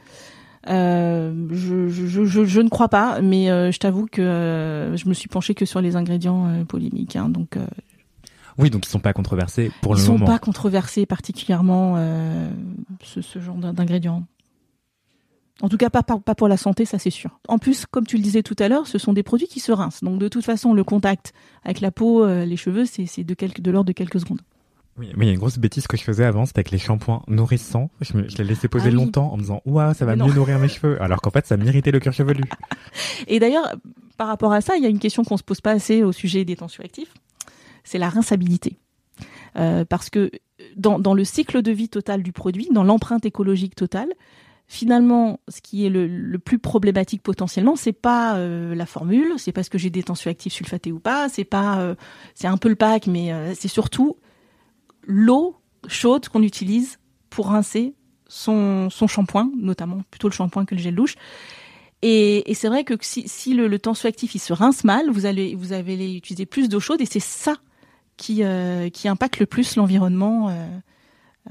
[0.69, 5.09] Euh, je, je, je, je, ne crois pas, mais euh, je t'avoue que euh, je
[5.09, 7.17] me suis penchée que sur les ingrédients euh, polémiques.
[7.17, 7.59] Hein, donc,
[8.59, 10.15] oui, donc ils sont pas controversés pour le moment.
[10.15, 11.97] Ils sont pas controversés particulièrement
[13.03, 14.25] ce, ce, genre d'ingrédients.
[15.61, 17.39] En tout cas, pas, pas, pas pour la santé, ça c'est sûr.
[17.47, 19.71] En plus, comme tu le disais tout à l'heure, ce sont des produits qui se
[19.71, 20.03] rincent.
[20.03, 23.71] Donc de toute façon, le contact avec la peau, les cheveux, c'est de, quelques, de
[23.71, 24.41] l'ordre de quelques secondes.
[24.97, 26.79] Oui, mais il y a une grosse bêtise que je faisais avant, c'était avec les
[26.79, 27.91] shampoings nourrissants.
[28.01, 28.97] Je, me, je les laissais poser ah oui.
[28.97, 31.01] longtemps en me disant, ouah, ça va mieux nourrir mes cheveux.
[31.03, 32.45] Alors qu'en fait, ça m'irritait le cuir chevelu.
[33.27, 33.75] Et d'ailleurs,
[34.17, 36.13] par rapport à ça, il y a une question qu'on se pose pas assez au
[36.13, 37.13] sujet des tensioactifs.
[37.83, 38.79] C'est la rinçabilité.
[39.57, 40.31] Euh, parce que
[40.77, 44.09] dans, dans le cycle de vie total du produit, dans l'empreinte écologique totale,
[44.67, 49.53] finalement, ce qui est le, le plus problématique potentiellement, c'est pas euh, la formule, c'est
[49.53, 51.95] pas ce que j'ai des tensioactifs sulfatés ou pas, c'est pas, euh,
[52.35, 54.17] c'est un peu le pack, mais euh, c'est surtout
[55.07, 55.57] l'eau
[55.89, 56.99] chaude qu'on utilise
[57.31, 57.95] pour rincer
[58.29, 61.17] son, son shampoing, notamment plutôt le shampoing que le gel douche.
[62.03, 65.55] Et, c'est vrai que si, si le, le tensioactif il se rince mal, vous allez
[65.55, 67.57] vous allez utiliser plus d'eau chaude et c'est ça
[68.19, 70.51] qui euh, qui impacte le plus l'environnement.
[70.51, 70.67] Euh,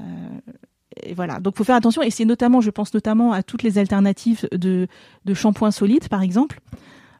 [0.00, 0.04] euh,
[1.02, 1.40] et voilà.
[1.40, 4.86] Donc faut faire attention et c'est notamment, je pense notamment à toutes les alternatives de
[5.24, 6.60] de shampoing solide par exemple.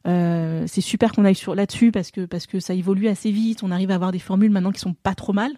[0.07, 3.63] Euh, c'est super qu'on aille sur là-dessus parce que parce que ça évolue assez vite.
[3.63, 5.51] On arrive à avoir des formules maintenant qui sont pas trop mal.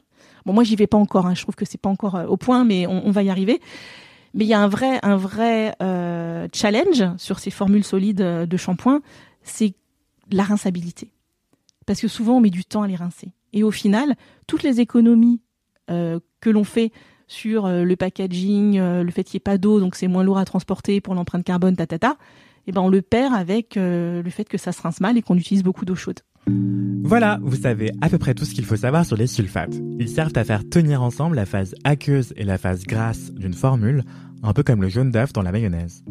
[0.45, 1.25] Bon, moi, j'y vais pas encore.
[1.25, 1.36] Hein.
[1.36, 3.59] Je trouve que c'est pas encore euh, au point, mais on, va y arriver.
[4.34, 8.57] Mais il y a un vrai, un vrai euh, challenge sur ces formules solides de
[8.57, 9.01] shampoing,
[9.43, 9.73] c'est
[10.32, 11.11] la rinçabilité.
[11.86, 13.32] Parce que souvent, on met du temps à les rincer.
[13.53, 14.15] Et au final,
[14.45, 15.39] toutes les économies
[15.89, 16.91] euh, que l'on fait
[17.28, 20.23] sur euh, le packaging, euh, le fait qu'il n'y ait pas d'eau, donc c'est moins
[20.23, 22.17] lourd à transporter pour l'empreinte carbone, ta, ta, ta,
[22.65, 25.21] et ben on le perd avec euh, le fait que ça se rince mal et
[25.21, 26.19] qu'on utilise beaucoup d'eau chaude.
[27.04, 29.76] Voilà, vous savez à peu près tout ce qu'il faut savoir sur les sulfates.
[30.00, 34.04] Ils servent à faire tenir ensemble la phase aqueuse et la phase grasse d'une formule,
[34.43, 36.04] un peu comme le jaune d'œuf dans la mayonnaise.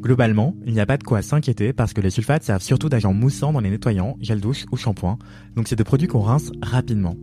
[0.00, 3.14] Globalement, il n'y a pas de quoi s'inquiéter parce que les sulfates servent surtout d'agents
[3.14, 5.18] moussants dans les nettoyants, gel douche ou shampoing,
[5.56, 7.16] donc c'est des produits qu'on rince rapidement.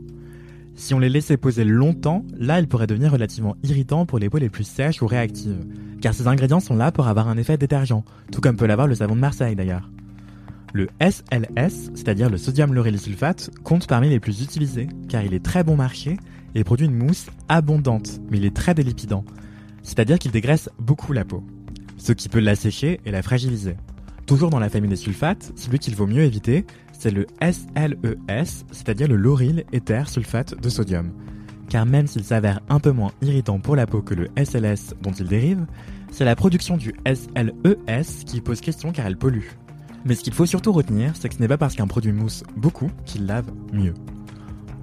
[0.76, 4.38] Si on les laissait poser longtemps, là, ils pourraient devenir relativement irritants pour les peaux
[4.38, 5.68] les plus sèches ou réactives,
[6.02, 8.96] car ces ingrédients sont là pour avoir un effet détergent, tout comme peut l'avoir le
[8.96, 9.92] savon de Marseille d'ailleurs.
[10.72, 15.44] Le SLS, c'est-à-dire le sodium lauryl sulfate, compte parmi les plus utilisés, car il est
[15.44, 16.18] très bon marché
[16.54, 19.26] et produit une mousse abondante, mais il est très délipidant,
[19.82, 21.44] c'est-à-dire qu'il dégraisse beaucoup la peau,
[21.98, 23.78] ce qui peut l'assécher et la fragiliser.
[24.28, 29.08] Toujours dans la famille des sulfates, celui qu'il vaut mieux éviter, c'est le SLES, c'est-à-dire
[29.08, 31.12] le lauryl éther sulfate de sodium.
[31.68, 35.12] Car même s'il s'avère un peu moins irritant pour la peau que le SLS dont
[35.12, 35.66] il dérive,
[36.12, 39.48] c'est la production du SLES qui pose question car elle pollue.
[40.06, 42.44] Mais ce qu'il faut surtout retenir, c'est que ce n'est pas parce qu'un produit mousse
[42.56, 43.94] beaucoup qu'il lave mieux.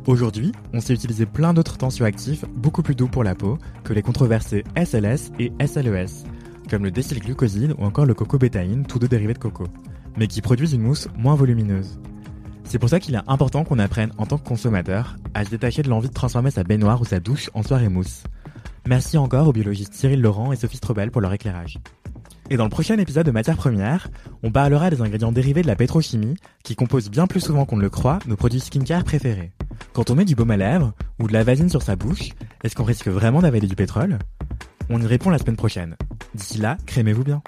[0.07, 4.03] Aujourd'hui, on sait utiliser plein d'autres tensioactifs beaucoup plus doux pour la peau que les
[4.03, 6.25] controversés SLS et SLES,
[6.71, 9.65] comme le décylglucoside ou encore le cocobétaïne, tous deux dérivés de coco,
[10.17, 11.99] mais qui produisent une mousse moins volumineuse.
[12.63, 15.83] C'est pour ça qu'il est important qu'on apprenne en tant que consommateur à se détacher
[15.83, 18.23] de l'envie de transformer sa baignoire ou sa douche en soirée mousse.
[18.87, 21.79] Merci encore aux biologistes Cyril Laurent et Sophie Strobel pour leur éclairage.
[22.49, 24.09] Et dans le prochain épisode de Matière Première,
[24.45, 27.83] on parlera des ingrédients dérivés de la pétrochimie qui composent bien plus souvent qu'on ne
[27.83, 29.53] le croit nos produits skincare préférés.
[29.93, 32.31] Quand on met du baume à lèvres ou de la vasine sur sa bouche,
[32.63, 34.19] est-ce qu'on risque vraiment d'avaler du pétrole?
[34.89, 35.97] On y répond la semaine prochaine.
[36.35, 37.43] D'ici là, crémez-vous bien.